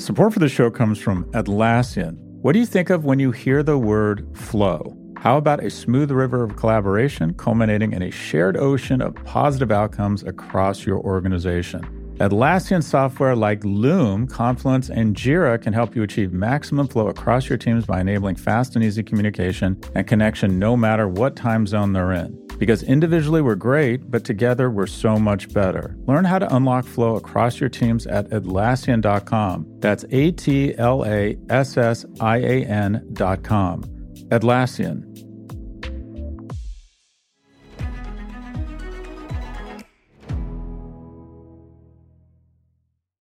[0.00, 2.16] Support for the show comes from Atlassian.
[2.40, 4.96] What do you think of when you hear the word flow?
[5.18, 10.22] How about a smooth river of collaboration culminating in a shared ocean of positive outcomes
[10.22, 11.82] across your organization?
[12.16, 17.58] Atlassian software like Loom, Confluence, and Jira can help you achieve maximum flow across your
[17.58, 22.12] teams by enabling fast and easy communication and connection no matter what time zone they're
[22.12, 22.49] in.
[22.60, 25.96] Because individually we're great, but together we're so much better.
[26.06, 29.66] Learn how to unlock flow across your teams at Atlassian.com.
[29.78, 33.84] That's A T L A S S I A N.com.
[34.28, 35.09] Atlassian